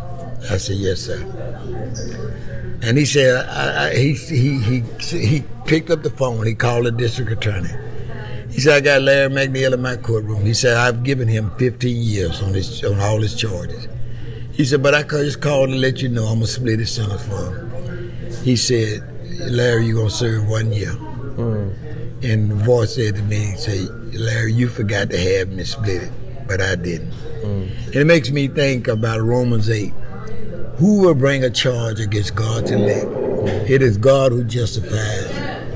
I 0.50 0.58
said, 0.58 0.78
yes, 0.78 1.02
sir. 1.02 1.22
And 2.82 2.98
he 2.98 3.06
said, 3.06 3.46
I, 3.48 3.88
I, 3.88 3.96
he, 3.96 4.14
he, 4.14 4.60
he, 4.60 4.82
he 5.18 5.44
picked 5.66 5.90
up 5.90 6.04
the 6.04 6.10
phone. 6.10 6.46
He 6.46 6.54
called 6.54 6.86
the 6.86 6.92
district 6.92 7.32
attorney. 7.32 7.70
He 8.52 8.60
said, 8.60 8.76
I 8.76 8.82
got 8.82 9.02
Larry 9.02 9.30
McNeil 9.30 9.74
in 9.74 9.82
my 9.82 9.96
courtroom. 9.96 10.46
He 10.46 10.54
said, 10.54 10.76
I've 10.76 11.04
given 11.04 11.28
him 11.28 11.50
15 11.58 12.02
years 12.02 12.42
on 12.42 12.54
his, 12.54 12.84
on 12.84 13.00
all 13.00 13.22
his 13.22 13.36
charges. 13.36 13.88
He 14.52 14.66
said, 14.66 14.84
but 14.84 14.94
I 14.94 15.04
just 15.04 15.42
called 15.42 15.70
to 15.70 15.76
let 15.76 16.02
you 16.02 16.10
know 16.10 16.26
I'm 16.26 16.36
going 16.36 16.42
to 16.42 16.48
split 16.48 16.80
his 16.80 16.92
sentence 16.92 17.26
for 17.26 17.56
him. 17.56 18.44
He 18.44 18.56
said, 18.56 19.02
Larry, 19.50 19.88
you're 19.88 19.96
going 19.96 20.10
to 20.10 20.14
serve 20.14 20.48
one 20.48 20.72
year. 20.74 20.92
Mm. 20.92 22.24
And 22.24 22.52
the 22.52 22.56
voice 22.56 22.96
said 22.96 23.16
to 23.16 23.24
me, 23.24 23.56
say, 23.56 23.80
Larry, 23.80 24.54
you 24.54 24.68
forgot 24.68 25.10
to 25.10 25.18
have 25.18 25.50
me 25.50 25.64
split 25.64 26.04
it, 26.04 26.12
but 26.48 26.62
I 26.62 26.76
didn't. 26.76 27.12
Mm. 27.42 27.86
And 27.88 27.96
it 27.96 28.06
makes 28.06 28.30
me 28.30 28.48
think 28.50 28.88
about 28.88 29.22
Romans 29.22 29.70
8 29.70 29.94
who 30.78 31.02
will 31.02 31.14
bring 31.14 31.44
a 31.44 31.50
charge 31.50 32.00
against 32.00 32.36
God's 32.36 32.72
elect? 32.72 33.06
It 33.70 33.82
is 33.82 33.98
God 33.98 34.32
who 34.32 34.44
justifies. 34.44 35.30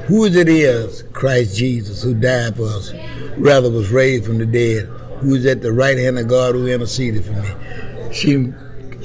Who 0.07 0.25
it 0.25 0.47
is? 0.47 1.03
Christ 1.13 1.55
Jesus, 1.55 2.01
who 2.01 2.13
died 2.13 2.55
for 2.55 2.63
us, 2.63 2.93
rather 3.37 3.69
was 3.69 3.91
raised 3.91 4.25
from 4.25 4.37
the 4.37 4.45
dead, 4.45 4.85
who 5.19 5.35
is 5.35 5.45
at 5.45 5.61
the 5.61 5.71
right 5.71 5.97
hand 5.97 6.17
of 6.17 6.27
God 6.27 6.55
who 6.55 6.67
interceded 6.67 7.25
for 7.25 7.33
me. 7.33 8.13
She, 8.13 8.53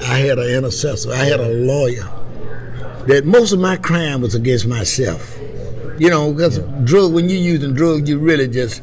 I 0.01 0.19
had 0.19 0.39
an 0.39 0.49
intercessor. 0.49 1.11
I 1.11 1.25
had 1.25 1.39
a 1.39 1.49
lawyer. 1.49 2.09
That 3.07 3.25
most 3.25 3.51
of 3.51 3.59
my 3.59 3.75
crime 3.75 4.21
was 4.21 4.33
against 4.33 4.65
myself. 4.65 5.37
You 5.99 6.09
know, 6.09 6.33
because 6.33 6.57
yeah. 6.57 6.81
drug 6.85 7.13
when 7.13 7.29
you're 7.29 7.39
using 7.39 7.73
drugs, 7.73 8.09
you're 8.09 8.17
really 8.17 8.47
just 8.47 8.81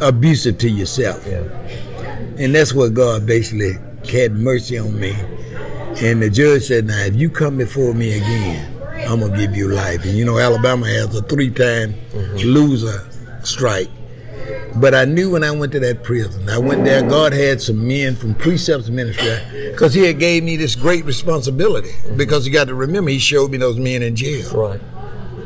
abusive 0.00 0.58
to 0.58 0.68
yourself. 0.68 1.26
Yeah. 1.26 1.40
And 2.38 2.54
that's 2.54 2.72
what 2.72 2.94
God 2.94 3.26
basically 3.26 3.72
had 4.08 4.32
mercy 4.32 4.78
on 4.78 5.00
me 5.00 5.16
And 6.02 6.22
the 6.22 6.28
judge 6.30 6.64
said, 6.64 6.86
"Now, 6.86 6.98
if 7.04 7.14
you 7.16 7.30
come 7.30 7.56
before 7.56 7.94
me 7.94 8.16
again, 8.16 8.82
I'm 9.08 9.20
gonna 9.20 9.36
give 9.36 9.56
you 9.56 9.68
life." 9.68 10.04
And 10.04 10.12
you 10.16 10.24
know, 10.24 10.38
Alabama 10.38 10.86
has 10.86 11.14
a 11.14 11.22
three-time 11.22 11.94
mm-hmm. 12.12 12.36
loser 12.48 13.02
strike. 13.42 13.88
But 14.76 14.94
I 14.94 15.06
knew 15.06 15.30
when 15.30 15.42
I 15.42 15.50
went 15.52 15.72
to 15.72 15.80
that 15.80 16.02
prison, 16.04 16.48
I 16.50 16.58
went 16.58 16.84
there. 16.84 17.02
God 17.02 17.32
had 17.32 17.62
some 17.62 17.88
men 17.88 18.14
from 18.14 18.34
Precepts 18.34 18.90
Ministry 18.90 19.38
because 19.70 19.94
He 19.94 20.02
had 20.04 20.18
gave 20.18 20.44
me 20.44 20.56
this 20.56 20.74
great 20.74 21.04
responsibility. 21.06 21.88
Mm-hmm. 21.88 22.16
Because 22.18 22.46
you 22.46 22.52
got 22.52 22.66
to 22.68 22.74
remember, 22.74 23.10
He 23.10 23.18
showed 23.18 23.50
me 23.50 23.56
those 23.58 23.78
men 23.78 24.02
in 24.02 24.14
jail. 24.14 24.52
Right. 24.52 24.80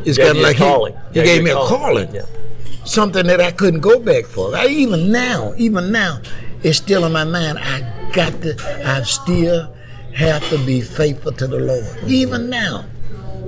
It's 0.04 0.18
kind 0.18 0.30
of 0.30 0.38
like 0.38 0.56
calling. 0.56 0.94
He, 1.12 1.20
he 1.20 1.24
Gave 1.26 1.44
me 1.44 1.50
a 1.50 1.58
a 1.58 1.66
calling. 1.68 2.08
calling, 2.08 2.14
Yeah. 2.14 2.84
something 2.84 3.26
that 3.26 3.40
I 3.40 3.52
couldn't 3.52 3.80
go 3.80 4.00
back 4.00 4.24
for. 4.24 4.54
I, 4.56 4.66
even 4.66 5.12
now, 5.12 5.54
even 5.56 5.92
now, 5.92 6.20
it's 6.62 6.78
still 6.78 7.04
in 7.04 7.12
my 7.12 7.24
mind. 7.24 7.58
I 7.58 8.10
got 8.12 8.40
to. 8.42 8.56
I 8.84 9.02
still 9.02 9.72
have 10.14 10.48
to 10.50 10.58
be 10.64 10.80
faithful 10.80 11.32
to 11.32 11.46
the 11.46 11.58
Lord. 11.58 11.86
Even 12.06 12.50
now, 12.50 12.84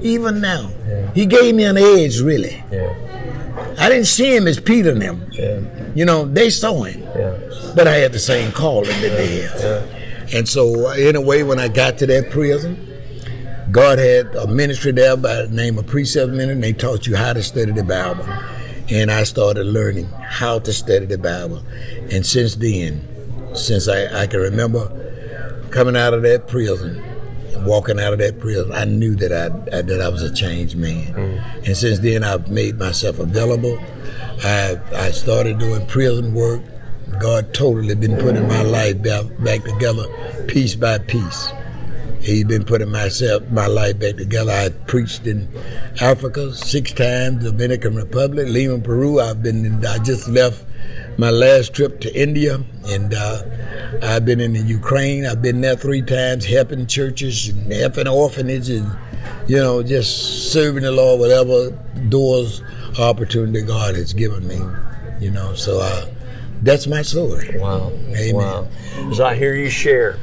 even 0.00 0.40
now, 0.40 0.70
He 1.14 1.26
gave 1.26 1.54
me 1.54 1.64
an 1.64 1.76
edge. 1.76 2.20
Really, 2.20 2.62
Yeah. 2.72 2.94
I 3.78 3.88
didn't 3.88 4.06
see 4.06 4.34
Him 4.34 4.46
as 4.46 4.58
Peter 4.58 4.90
and 4.90 5.02
them. 5.02 5.26
Yeah. 5.32 5.60
You 5.94 6.04
know, 6.04 6.24
they 6.24 6.50
saw 6.50 6.82
Him, 6.84 7.02
Yeah. 7.16 7.34
but 7.74 7.86
I 7.86 7.96
had 7.96 8.12
the 8.12 8.18
same 8.18 8.52
calling 8.52 8.88
that 9.00 9.16
they 9.16 9.42
had. 9.42 9.82
And 10.34 10.48
so, 10.48 10.88
uh, 10.88 10.94
in 10.94 11.16
a 11.16 11.20
way, 11.20 11.42
when 11.42 11.58
I 11.58 11.68
got 11.68 11.98
to 11.98 12.06
that 12.06 12.30
prison, 12.30 12.88
God 13.70 13.98
had 13.98 14.34
a 14.34 14.46
ministry 14.46 14.92
there 14.92 15.16
by 15.16 15.42
the 15.42 15.48
name 15.48 15.78
of 15.78 15.86
Precept 15.86 16.30
Ministry, 16.30 16.52
and 16.54 16.64
they 16.64 16.72
taught 16.72 17.06
you 17.06 17.16
how 17.16 17.32
to 17.32 17.42
study 17.42 17.72
the 17.72 17.84
Bible. 17.84 18.26
And 18.90 19.10
I 19.10 19.22
started 19.24 19.64
learning 19.66 20.06
how 20.22 20.58
to 20.60 20.72
study 20.72 21.06
the 21.06 21.16
Bible. 21.18 21.62
And 22.10 22.24
since 22.26 22.56
then, 22.56 23.06
since 23.54 23.88
I, 23.88 24.22
I 24.22 24.26
can 24.26 24.40
remember 24.40 24.90
coming 25.72 25.96
out 25.96 26.14
of 26.14 26.22
that 26.22 26.46
prison, 26.46 27.02
walking 27.64 27.98
out 27.98 28.12
of 28.12 28.18
that 28.20 28.38
prison, 28.38 28.70
I 28.72 28.84
knew 28.84 29.16
that 29.16 29.32
I, 29.32 29.46
I 29.76 29.82
that 29.82 30.00
I 30.00 30.08
was 30.08 30.22
a 30.22 30.32
changed 30.32 30.76
man. 30.76 31.14
Mm. 31.14 31.66
And 31.66 31.76
since 31.76 31.98
then, 31.98 32.22
I've 32.22 32.48
made 32.50 32.78
myself 32.78 33.18
available. 33.18 33.78
I 34.44 34.78
I 34.94 35.10
started 35.10 35.58
doing 35.58 35.86
prison 35.86 36.34
work. 36.34 36.62
God 37.20 37.52
totally 37.52 37.94
been 37.94 38.16
putting 38.16 38.48
my 38.48 38.62
life 38.62 39.02
back, 39.02 39.24
back 39.40 39.64
together, 39.64 40.06
piece 40.46 40.74
by 40.74 40.98
piece. 40.98 41.52
He's 42.22 42.44
been 42.44 42.64
putting 42.64 42.90
myself, 42.90 43.42
my 43.50 43.66
life 43.66 43.98
back 43.98 44.16
together. 44.16 44.52
I 44.52 44.68
preached 44.86 45.26
in 45.26 45.48
Africa 46.00 46.54
six 46.54 46.92
times, 46.92 47.42
Dominican 47.42 47.96
Republic, 47.96 48.46
Lima, 48.48 48.78
Peru. 48.78 49.18
I've 49.18 49.42
been, 49.42 49.64
in, 49.64 49.84
I 49.84 49.98
just 49.98 50.28
left 50.28 50.64
my 51.18 51.30
last 51.30 51.74
trip 51.74 52.00
to 52.00 52.14
India, 52.20 52.62
and 52.86 53.12
uh, 53.12 53.42
I've 54.02 54.24
been 54.24 54.38
in 54.38 54.52
the 54.52 54.60
Ukraine. 54.60 55.26
I've 55.26 55.42
been 55.42 55.60
there 55.60 55.74
three 55.74 56.00
times, 56.00 56.44
helping 56.44 56.86
churches 56.86 57.48
and 57.48 57.72
helping 57.72 58.06
orphanages, 58.06 58.86
you 59.48 59.56
know, 59.56 59.82
just 59.82 60.52
serving 60.52 60.84
the 60.84 60.92
Lord, 60.92 61.18
whatever 61.18 61.70
doors, 62.08 62.62
opportunity 63.00 63.62
God 63.62 63.96
has 63.96 64.12
given 64.12 64.46
me. 64.46 64.60
You 65.20 65.32
know, 65.32 65.54
so 65.54 65.80
uh, 65.80 66.06
that's 66.62 66.86
my 66.86 67.02
story. 67.02 67.58
Wow. 67.58 67.90
Amen. 68.14 68.34
Wow. 68.34 68.68
As 69.10 69.18
I 69.18 69.34
hear 69.34 69.54
you 69.54 69.70
share, 69.70 70.18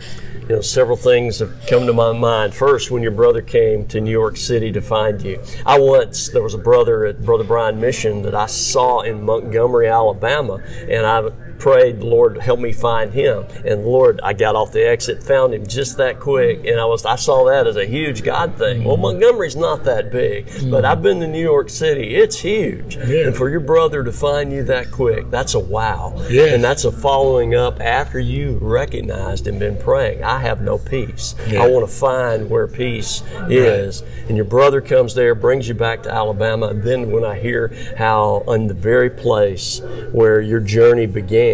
you 0.50 0.56
know, 0.56 0.62
several 0.62 0.98
things 0.98 1.38
have 1.40 1.54
come 1.68 1.86
to 1.86 1.94
my 1.94 2.12
mind. 2.12 2.56
First, 2.56 2.90
when 2.90 3.04
your 3.04 3.12
brother 3.12 3.40
came 3.40 3.86
to 3.88 4.02
New 4.02 4.10
York 4.10 4.36
City 4.36 4.72
to 4.72 4.82
find 4.82 5.22
you, 5.22 5.40
I 5.64 5.78
once, 5.80 6.30
there 6.30 6.42
was 6.42 6.56
a 6.56 6.60
brother 6.60 7.06
at 7.06 7.24
Brother 7.24 7.44
Bryan 7.44 7.80
Mission 7.80 8.24
that 8.24 8.34
I 8.34 8.48
saw 8.48 9.02
in 9.02 9.24
Montgomery, 9.24 9.88
Alabama, 9.88 10.56
and 10.90 11.06
I 11.06 11.30
prayed, 11.60 12.00
Lord, 12.00 12.38
help 12.38 12.60
me 12.60 12.72
find 12.72 13.14
him. 13.14 13.46
And 13.66 13.86
Lord, 13.86 14.20
I 14.24 14.34
got 14.34 14.56
off 14.56 14.72
the 14.72 14.88
exit, 14.88 15.22
found 15.22 15.54
him 15.54 15.68
just 15.68 15.98
that 15.98 16.20
quick, 16.20 16.66
and 16.66 16.80
I 16.80 16.86
was, 16.86 17.06
I 17.06 17.16
saw 17.16 17.46
that 17.46 17.68
as 17.68 17.76
a 17.76 17.86
huge 17.86 18.24
God 18.24 18.58
thing. 18.58 18.84
Well, 18.84 18.98
Montgomery's 18.98 19.56
not 19.56 19.84
that 19.84 20.12
big, 20.12 20.50
but 20.72 20.86
I've 20.86 21.02
been 21.02 21.20
to 21.20 21.28
New 21.28 21.42
York 21.42 21.70
City. 21.70 22.16
It's 22.16 22.40
huge. 22.40 22.96
Yeah. 22.96 23.28
And 23.28 23.36
for 23.36 23.50
your 23.50 23.60
brother 23.60 24.04
to 24.04 24.12
find 24.12 24.52
you 24.52 24.64
that 24.64 24.92
quick, 24.92 25.30
that's 25.30 25.54
a 25.54 25.60
wow. 25.60 26.14
Yes. 26.30 26.54
And 26.54 26.64
that's 26.64 26.86
a 26.86 26.92
following 26.92 27.56
up 27.56 27.82
after 27.82 28.20
you 28.20 28.58
recognized 28.62 29.48
and 29.48 29.60
been 29.60 29.78
praying. 29.78 30.24
I 30.24 30.40
have 30.40 30.62
no 30.62 30.78
peace. 30.78 31.36
Yeah. 31.48 31.64
I 31.64 31.68
want 31.68 31.88
to 31.88 31.94
find 31.94 32.50
where 32.50 32.68
peace 32.68 33.22
is. 33.50 34.04
And 34.28 34.36
your 34.36 34.46
brother 34.46 34.82
comes 34.82 35.14
there, 35.14 35.36
brings 35.36 35.68
you 35.68 35.74
back 35.74 36.04
to 36.04 36.14
Alabama. 36.14 36.68
And 36.68 36.84
then 36.84 37.12
when 37.12 37.26
I 37.26 37.38
hear 37.38 37.74
how 37.98 38.44
in 38.48 38.68
the 38.68 38.74
very 38.74 39.10
place 39.10 39.82
where 40.12 40.42
your 40.42 40.60
journey 40.60 41.06
began, 41.06 41.49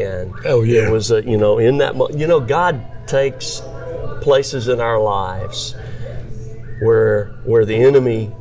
Oh, 0.45 0.63
yeah. 0.63 0.87
it 0.87 0.91
was 0.91 1.11
a, 1.11 1.23
you 1.23 1.37
know 1.37 1.57
in 1.59 1.77
that 1.79 1.95
you 2.17 2.27
know 2.27 2.39
God 2.39 2.81
takes 3.07 3.61
places 4.21 4.67
in 4.67 4.79
our 4.79 4.99
lives 4.99 5.75
where 6.81 7.27
where 7.45 7.65
the 7.65 7.75
enemy 7.75 8.31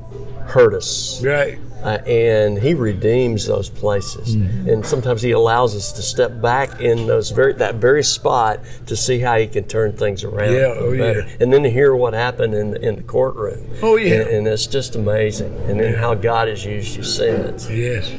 hurt 0.46 0.74
us 0.74 1.22
Right. 1.24 1.58
uh, 1.82 1.98
and 2.06 2.58
he 2.58 2.74
redeems 2.74 3.46
those 3.46 3.68
places 3.70 4.36
Mm-hmm. 4.36 4.68
and 4.68 4.86
sometimes 4.86 5.22
he 5.22 5.30
allows 5.32 5.74
us 5.74 5.92
to 5.92 6.02
step 6.02 6.40
back 6.42 6.80
in 6.80 7.06
those 7.06 7.30
very 7.30 7.52
that 7.54 7.76
very 7.76 8.02
spot 8.04 8.60
to 8.86 8.96
see 8.96 9.18
how 9.20 9.38
he 9.38 9.46
can 9.46 9.64
turn 9.64 9.92
things 9.96 10.22
around 10.24 10.52
Yeah, 10.52 10.74
oh, 10.76 10.90
better. 10.96 11.20
yeah. 11.20 11.36
and 11.40 11.52
then 11.52 11.62
to 11.62 11.70
hear 11.70 11.94
what 11.94 12.12
happened 12.14 12.54
in, 12.54 12.76
in 12.82 12.96
the 12.96 13.02
courtroom 13.02 13.66
Oh, 13.82 13.96
yeah. 13.96 14.14
and, 14.22 14.28
and 14.30 14.48
it's 14.48 14.66
just 14.66 14.96
amazing 14.96 15.54
and 15.68 15.80
then 15.80 15.94
how 15.94 16.14
god 16.14 16.48
has 16.48 16.64
used 16.64 16.96
you 16.96 17.02
since 17.04 17.68
Yes. 17.70 18.10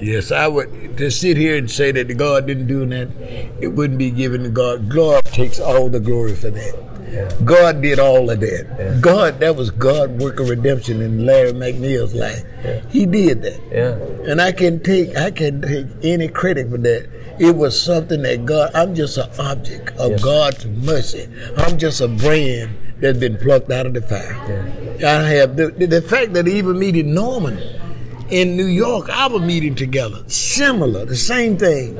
yes, 0.00 0.30
I 0.30 0.46
would 0.46 0.68
to 0.96 1.10
sit 1.10 1.36
here 1.36 1.56
and 1.56 1.70
say 1.70 1.92
that 1.92 2.16
God 2.16 2.46
didn't 2.46 2.66
do 2.66 2.86
that, 2.86 3.08
it 3.60 3.68
wouldn't 3.68 3.98
be 3.98 4.10
given 4.10 4.42
to 4.44 4.50
God. 4.50 4.88
God 4.88 5.24
takes 5.26 5.58
all 5.60 5.88
the 5.88 6.00
glory 6.00 6.34
for 6.34 6.50
that. 6.50 6.86
God 7.44 7.82
did 7.82 7.98
all 7.98 8.28
of 8.30 8.40
that. 8.40 8.98
God, 9.00 9.40
that 9.40 9.56
was 9.56 9.70
God 9.70 10.20
work 10.20 10.40
of 10.40 10.48
redemption 10.48 11.00
in 11.00 11.24
Larry 11.24 11.52
McNeil's 11.52 12.14
life. 12.14 12.42
He 12.90 13.06
did 13.06 13.42
that. 13.42 13.60
yeah 13.72 14.30
And 14.30 14.40
I 14.40 14.52
can 14.52 14.82
take 14.82 15.16
I 15.16 15.30
can 15.30 15.62
take 15.62 15.86
any 16.02 16.28
credit 16.28 16.70
for 16.70 16.78
that. 16.78 17.08
It 17.38 17.54
was 17.54 17.80
something 17.80 18.22
that 18.22 18.44
God 18.44 18.70
I'm 18.74 18.94
just 18.94 19.16
an 19.18 19.30
object 19.38 19.96
of 19.98 20.12
Yes. 20.12 20.24
God's 20.24 20.66
mercy. 20.66 21.28
I'm 21.56 21.78
just 21.78 22.00
a 22.00 22.08
brand 22.08 22.76
that's 22.98 23.18
been 23.18 23.36
plucked 23.38 23.70
out 23.70 23.86
of 23.86 23.94
the 23.94 24.02
fire. 24.02 24.34
I 24.98 25.28
have 25.28 25.56
the, 25.56 25.68
the, 25.68 25.86
the 25.86 26.02
fact 26.02 26.32
that 26.32 26.48
even 26.48 26.78
meeting 26.78 27.14
Norman 27.14 27.58
in 28.30 28.56
New 28.56 28.66
York, 28.66 29.08
our 29.08 29.38
meeting 29.38 29.74
together, 29.74 30.22
similar, 30.26 31.04
the 31.04 31.16
same 31.16 31.56
thing, 31.56 31.94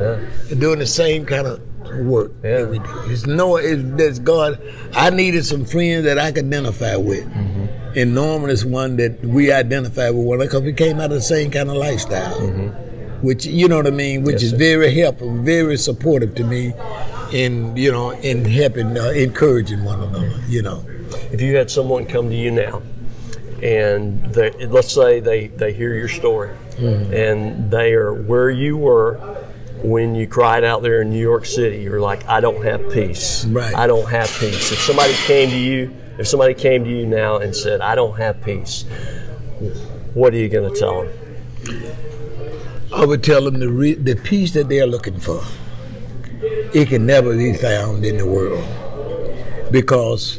doing 0.58 0.78
the 0.78 0.86
same 0.86 1.24
kind 1.24 1.46
of 1.46 1.60
work 2.04 2.32
Yeah. 2.42 2.58
that 2.62 2.68
we 2.70 2.78
do. 2.78 2.84
It's 3.12 3.26
no, 3.26 3.56
it's, 3.56 3.82
that's 3.96 4.18
God. 4.18 4.60
I 4.94 5.10
needed 5.10 5.44
some 5.44 5.64
friends 5.64 6.04
that 6.04 6.18
I 6.18 6.32
could 6.32 6.46
identify 6.46 6.96
with. 6.96 7.24
Mm-hmm. 7.26 7.98
And 7.98 8.14
Norman 8.14 8.50
is 8.50 8.64
one 8.66 8.96
that 8.96 9.24
we 9.24 9.52
identify 9.52 10.10
with 10.10 10.26
one 10.26 10.38
because 10.40 10.62
we 10.62 10.72
came 10.72 10.98
out 10.98 11.06
of 11.06 11.10
the 11.12 11.20
same 11.22 11.50
kind 11.50 11.70
of 11.70 11.76
lifestyle. 11.76 12.38
Which 13.22 13.46
you 13.46 13.66
know 13.68 13.76
what 13.78 13.86
I 13.86 13.90
mean, 13.90 14.22
which 14.24 14.36
Mm-hmm. 14.36 14.42
Yes, 14.42 14.42
is 14.42 14.50
sir. 14.50 14.56
very 14.58 14.94
helpful, 14.94 15.34
very 15.38 15.76
supportive 15.78 16.34
to 16.34 16.44
me, 16.44 16.74
in 17.32 17.74
you 17.76 17.90
know, 17.90 18.10
in 18.10 18.44
helping, 18.44 18.98
uh, 18.98 19.04
encouraging 19.10 19.82
one 19.84 20.02
another. 20.02 20.38
You 20.48 20.62
know, 20.62 20.84
if 21.32 21.40
you 21.40 21.56
had 21.56 21.70
someone 21.70 22.04
come 22.06 22.28
to 22.28 22.36
you 22.36 22.50
now 22.50 22.82
and 23.62 24.24
they, 24.34 24.50
let's 24.66 24.92
say 24.92 25.20
they, 25.20 25.48
they 25.48 25.72
hear 25.72 25.94
your 25.94 26.08
story 26.08 26.50
Mm-hmm. 26.76 27.14
and 27.14 27.70
they 27.70 27.94
are 27.94 28.12
where 28.12 28.50
you 28.50 28.76
were 28.76 29.14
when 29.82 30.14
you 30.14 30.26
cried 30.26 30.62
out 30.62 30.82
there 30.82 31.00
in 31.00 31.08
New 31.08 31.18
York 31.20 31.46
City 31.46 31.78
you're 31.78 32.00
like 32.02 32.28
I 32.28 32.40
don't 32.40 32.62
have 32.64 32.92
peace 32.92 33.46
Right. 33.46 33.74
I 33.74 33.86
don't 33.86 34.06
have 34.10 34.28
peace 34.38 34.72
if 34.72 34.78
somebody 34.80 35.14
came 35.24 35.48
to 35.48 35.56
you 35.56 35.90
if 36.18 36.28
somebody 36.28 36.52
came 36.52 36.84
to 36.84 36.90
you 36.90 37.06
now 37.06 37.38
and 37.38 37.56
said 37.56 37.80
I 37.80 37.94
don't 37.94 38.18
have 38.18 38.42
peace 38.42 38.84
what 40.12 40.34
are 40.34 40.36
you 40.36 40.50
going 40.50 40.70
to 40.70 40.78
tell 40.78 41.04
them 41.04 41.82
I 42.92 43.06
would 43.06 43.24
tell 43.24 43.42
them 43.44 43.58
the 43.58 43.70
re- 43.70 43.94
the 43.94 44.16
peace 44.16 44.52
that 44.52 44.68
they're 44.68 44.86
looking 44.86 45.18
for. 45.18 45.42
It 46.74 46.88
can 46.88 47.04
never 47.06 47.34
be 47.36 47.52
found 47.54 48.04
in 48.04 48.16
the 48.18 48.26
world, 48.26 48.64
because 49.72 50.38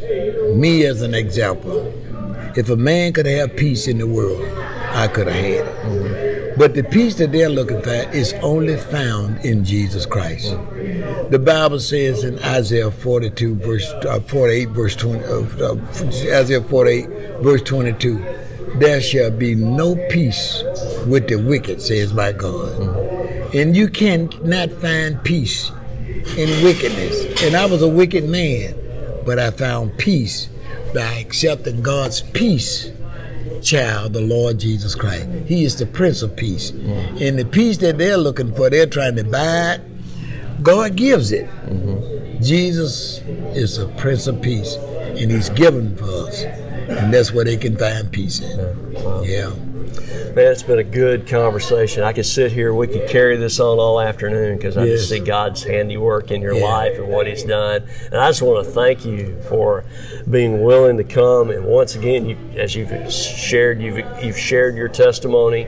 me 0.56 0.86
as 0.86 1.02
an 1.02 1.14
example, 1.14 1.92
if 2.58 2.70
a 2.70 2.76
man 2.76 3.14
could 3.14 3.28
have 3.28 3.56
peace 3.56 3.88
in 3.88 4.00
the 4.00 4.08
world, 4.08 4.44
I 4.92 5.08
could 5.08 5.28
have 5.28 5.36
had 5.36 5.68
it. 5.68 6.58
But 6.58 6.74
the 6.74 6.84
peace 6.84 7.14
that 7.16 7.32
they're 7.32 7.50
looking 7.50 7.84
for 7.84 7.92
is 7.92 8.34
only 8.42 8.78
found 8.78 9.46
in 9.46 9.64
Jesus 9.64 10.08
Christ. 10.08 10.58
The 11.30 11.40
Bible 11.40 11.80
says 11.80 12.24
in 12.24 12.40
Isaiah 12.40 12.90
42 12.90 13.56
verse 13.58 13.88
uh, 14.08 14.20
48 14.22 14.70
verse 14.70 14.96
20 14.96 15.24
uh, 15.24 15.28
uh, 15.66 15.76
Isaiah 16.40 16.62
48 16.62 17.10
verse 17.42 17.62
22 17.62 18.18
there 18.78 19.02
shall 19.02 19.30
be 19.30 19.54
no 19.54 19.96
peace 20.10 20.64
with 21.06 21.28
the 21.28 21.36
wicked 21.36 21.80
says 21.80 22.12
my 22.12 22.32
God. 22.32 22.82
And 23.54 23.78
you 23.78 23.88
cannot 23.88 24.72
find 24.72 25.24
peace 25.24 25.72
in 26.36 26.64
wickedness. 26.64 27.44
And 27.44 27.56
I 27.56 27.68
was 27.68 27.84
a 27.84 27.88
wicked 27.88 28.28
man, 28.28 28.76
but 29.26 29.38
I 29.38 29.52
found 29.52 29.98
peace 30.00 30.50
by 30.94 31.20
accepting 31.20 31.82
God's 31.82 32.22
peace 32.22 32.92
child, 33.62 34.14
the 34.14 34.22
Lord 34.22 34.60
Jesus 34.60 34.96
Christ. 34.96 35.28
He 35.46 35.64
is 35.64 35.78
the 35.78 35.86
Prince 35.86 36.22
of 36.22 36.36
Peace. 36.36 36.72
Mm-hmm. 36.72 37.18
And 37.22 37.40
the 37.40 37.46
peace 37.46 37.78
that 37.78 37.98
they're 37.98 38.18
looking 38.18 38.54
for, 38.54 38.70
they're 38.70 38.86
trying 38.86 39.16
to 39.16 39.24
buy 39.24 39.74
it. 39.74 40.64
God 40.64 40.96
gives 40.96 41.32
it. 41.32 41.48
Mm-hmm. 41.66 42.42
Jesus 42.44 43.20
is 43.56 43.78
a 43.78 43.88
Prince 43.90 44.28
of 44.28 44.42
Peace. 44.42 44.76
and 44.76 45.32
He's 45.32 45.50
given 45.50 45.96
for 45.96 46.28
us, 46.28 46.44
and 46.44 47.14
that's 47.14 47.32
where 47.32 47.46
they 47.46 47.58
can 47.58 47.78
find 47.78 48.12
peace 48.12 48.40
in. 48.40 48.60
Yeah. 49.24 49.52
Man, 50.38 50.52
it's 50.52 50.62
been 50.62 50.78
a 50.78 50.84
good 50.84 51.26
conversation. 51.26 52.04
I 52.04 52.14
could 52.14 52.24
sit 52.28 52.52
here, 52.52 52.72
we 52.72 52.86
could 52.86 53.10
carry 53.10 53.38
this 53.38 53.60
on 53.60 53.80
all 53.80 54.00
afternoon 54.00 54.56
because 54.58 54.78
I 54.78 54.84
Yes. 54.84 55.00
just 55.00 55.10
see 55.10 55.18
God's 55.18 55.64
handiwork 55.64 56.30
in 56.30 56.44
your 56.44 56.54
Yeah. 56.54 56.64
life 56.64 57.00
and 57.00 57.08
what 57.08 57.26
He's 57.26 57.42
done. 57.42 57.82
And 58.12 58.22
I 58.22 58.28
just 58.30 58.44
want 58.44 58.64
to 58.64 58.72
thank 58.72 59.04
you 59.04 59.34
for 59.50 59.84
being 60.30 60.62
willing 60.62 60.98
to 60.98 61.04
come. 61.04 61.50
And 61.50 61.66
once 61.66 61.96
again, 61.96 62.30
you, 62.30 62.38
as 62.56 62.76
you've 62.76 63.12
shared, 63.12 63.82
you've, 63.82 64.00
you've 64.22 64.38
shared 64.38 64.76
your 64.76 64.90
testimony 64.90 65.66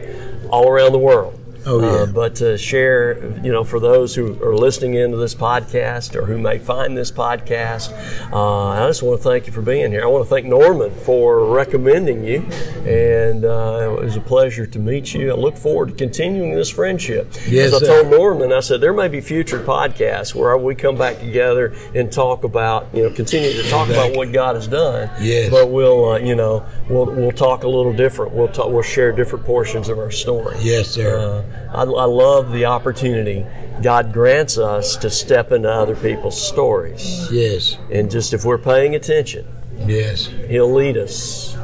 all 0.51 0.69
around 0.69 0.91
the 0.91 0.99
world. 0.99 1.38
Oh, 1.65 1.81
yeah. 1.81 1.87
Uh, 1.87 2.05
but 2.07 2.35
to 2.35 2.57
share, 2.57 3.17
you 3.43 3.51
know, 3.51 3.63
for 3.63 3.79
those 3.79 4.15
who 4.15 4.41
are 4.43 4.55
listening 4.55 4.95
into 4.95 5.17
this 5.17 5.35
podcast 5.35 6.15
or 6.15 6.25
who 6.25 6.37
may 6.37 6.57
find 6.57 6.97
this 6.97 7.11
podcast, 7.11 7.91
uh, 8.31 8.67
I 8.69 8.87
just 8.87 9.03
want 9.03 9.21
to 9.21 9.23
thank 9.29 9.47
you 9.47 9.53
for 9.53 9.61
being 9.61 9.91
here. 9.91 10.03
I 10.03 10.07
want 10.07 10.23
to 10.23 10.29
thank 10.29 10.45
Norman 10.45 10.91
for 10.91 11.45
recommending 11.45 12.23
you, 12.23 12.41
and 12.85 13.45
uh, 13.45 13.95
it 13.99 14.03
was 14.03 14.15
a 14.15 14.21
pleasure 14.21 14.65
to 14.65 14.79
meet 14.79 15.13
you. 15.13 15.31
I 15.31 15.35
look 15.35 15.57
forward 15.57 15.89
to 15.89 15.95
continuing 15.95 16.53
this 16.55 16.69
friendship. 16.69 17.33
Yes, 17.47 17.73
As 17.73 17.83
I 17.83 17.85
told 17.85 18.07
Norman, 18.09 18.53
I 18.53 18.59
said 18.61 18.81
there 18.81 18.93
may 18.93 19.07
be 19.07 19.21
future 19.21 19.59
podcasts 19.59 20.33
where 20.33 20.57
we 20.57 20.75
come 20.75 20.97
back 20.97 21.19
together 21.19 21.73
and 21.93 22.11
talk 22.11 22.43
about, 22.43 22.87
you 22.93 23.03
know, 23.03 23.09
continue 23.13 23.51
to 23.53 23.69
talk 23.69 23.89
about 23.89 24.15
what 24.15 24.31
God 24.31 24.55
has 24.55 24.67
done. 24.67 25.09
Yes. 25.21 25.49
But 25.49 25.69
we'll, 25.69 26.11
uh, 26.13 26.17
you 26.19 26.35
know, 26.35 26.65
we'll 26.89 27.05
we'll 27.05 27.31
talk 27.31 27.63
a 27.63 27.67
little 27.67 27.93
different. 27.93 28.33
We'll 28.33 28.47
talk. 28.47 28.69
We'll 28.71 28.81
share 28.81 29.11
different 29.11 29.45
portions 29.45 29.89
of 29.89 29.99
our 29.99 30.11
story. 30.11 30.55
Yes, 30.59 30.89
sir. 30.89 31.45
I, 31.71 31.81
I 31.81 32.05
love 32.05 32.51
the 32.51 32.65
opportunity 32.65 33.45
God 33.81 34.11
grants 34.11 34.57
us 34.57 34.97
to 34.97 35.09
step 35.09 35.51
into 35.53 35.71
other 35.71 35.95
people's 35.95 36.39
stories. 36.41 37.29
yes. 37.31 37.77
And 37.91 38.11
just 38.11 38.33
if 38.33 38.43
we're 38.43 38.57
paying 38.57 38.95
attention, 38.95 39.47
Yes. 39.85 40.25
He'll 40.25 40.73
lead 40.73 40.97
us 40.97 41.55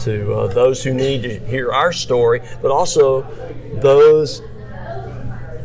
to 0.00 0.34
uh, 0.34 0.46
those 0.48 0.84
who 0.84 0.92
need 0.92 1.22
to 1.22 1.38
hear 1.46 1.72
our 1.72 1.92
story, 1.94 2.42
but 2.60 2.70
also 2.70 3.22
those 3.80 4.42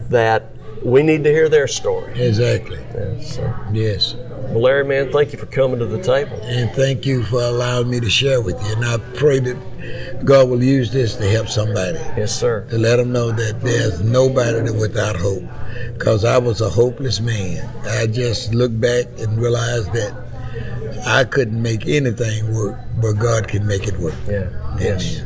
that 0.10 0.46
we 0.84 1.04
need 1.04 1.24
to 1.24 1.32
hear 1.32 1.50
their 1.50 1.68
story. 1.68 2.20
Exactly. 2.22 2.80
Yeah, 2.94 3.22
so, 3.22 3.54
Yes. 3.74 4.16
well, 4.50 4.62
Larry, 4.62 4.86
man, 4.86 5.12
thank 5.12 5.32
you 5.34 5.38
for 5.40 5.46
coming 5.48 5.80
to 5.80 5.86
the 5.86 6.02
table. 6.02 6.40
And 6.44 6.72
thank 6.72 7.06
you 7.06 7.24
for 7.24 7.42
allowing 7.42 7.90
me 7.90 8.00
to 8.00 8.10
share 8.10 8.42
with 8.42 8.56
you. 8.66 8.74
And 8.76 8.86
I 8.86 8.98
pray 9.16 9.40
that 9.40 10.26
God 10.26 10.50
will 10.50 10.64
use 10.64 10.92
this 10.92 11.16
to 11.16 11.26
help 11.30 11.48
somebody. 11.48 11.98
Yes, 12.18 12.38
sir. 12.38 12.66
to 12.70 12.78
let 12.78 12.98
them 12.98 13.12
know 13.12 13.32
that 13.32 13.62
there's 13.62 14.02
nobody 14.02 14.60
that 14.60 14.74
without 14.74 15.16
hope. 15.16 15.44
Because 15.94 16.24
I 16.26 16.38
was 16.38 16.62
a 16.62 16.70
hopeless 16.70 17.20
man. 17.20 17.68
I 17.86 18.08
just 18.08 18.54
looked 18.54 18.80
back 18.80 19.06
and 19.20 19.38
realized 19.38 19.92
that 19.94 20.14
I 21.06 21.24
couldn't 21.24 21.62
make 21.62 21.88
anything 21.88 22.54
work, 22.54 22.78
but 23.02 23.14
God 23.14 23.48
can 23.48 23.66
make 23.68 23.88
it 23.88 23.98
work. 24.00 24.16
Yeah. 24.28 24.50
Yes. 24.80 25.22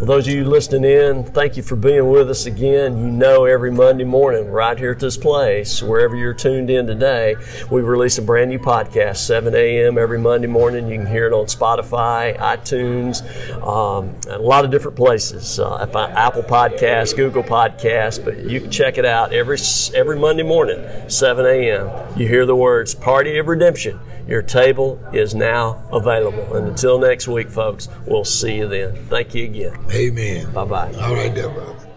Those 0.00 0.28
of 0.28 0.34
you 0.34 0.44
listening 0.44 0.84
in, 0.84 1.24
thank 1.24 1.56
you 1.56 1.64
for 1.64 1.74
being 1.74 2.08
with 2.08 2.30
us 2.30 2.46
again. 2.46 2.98
You 2.98 3.10
know, 3.10 3.46
every 3.46 3.72
Monday 3.72 4.04
morning, 4.04 4.48
right 4.48 4.78
here 4.78 4.92
at 4.92 5.00
this 5.00 5.16
place, 5.16 5.82
wherever 5.82 6.14
you're 6.14 6.34
tuned 6.34 6.70
in 6.70 6.86
today, 6.86 7.34
we 7.68 7.80
release 7.80 8.16
a 8.16 8.22
brand 8.22 8.50
new 8.50 8.60
podcast, 8.60 9.16
7 9.16 9.52
a.m. 9.56 9.98
every 9.98 10.20
Monday 10.20 10.46
morning. 10.46 10.86
You 10.86 10.98
can 10.98 11.06
hear 11.06 11.26
it 11.26 11.32
on 11.32 11.46
Spotify, 11.46 12.38
iTunes, 12.38 13.24
um, 13.66 14.14
a 14.30 14.38
lot 14.38 14.64
of 14.64 14.70
different 14.70 14.96
places. 14.96 15.58
Uh, 15.58 15.84
Apple 16.16 16.44
Podcasts, 16.44 17.16
Google 17.16 17.42
Podcasts, 17.42 18.24
but 18.24 18.38
you 18.38 18.60
can 18.60 18.70
check 18.70 18.98
it 18.98 19.04
out 19.04 19.32
every 19.32 19.58
every 19.96 20.16
Monday 20.16 20.44
morning, 20.44 20.78
7 21.10 21.44
a.m. 21.44 21.90
You 22.16 22.28
hear 22.28 22.46
the 22.46 22.54
words 22.54 22.94
"Party 22.94 23.36
of 23.38 23.48
Redemption." 23.48 23.98
Your 24.28 24.42
table 24.42 25.00
is 25.12 25.34
now 25.34 25.82
available. 25.90 26.54
And 26.54 26.68
until 26.68 26.98
next 26.98 27.26
week, 27.28 27.48
folks, 27.48 27.88
we'll 28.06 28.24
see 28.26 28.56
you 28.56 28.68
then. 28.68 28.94
Thank 29.06 29.34
you 29.34 29.44
again. 29.46 29.78
Amen. 29.90 30.52
Bye 30.52 30.64
bye. 30.66 30.92
All 31.00 31.14
right, 31.14 31.34
there, 31.34 31.48
brother. 31.48 31.87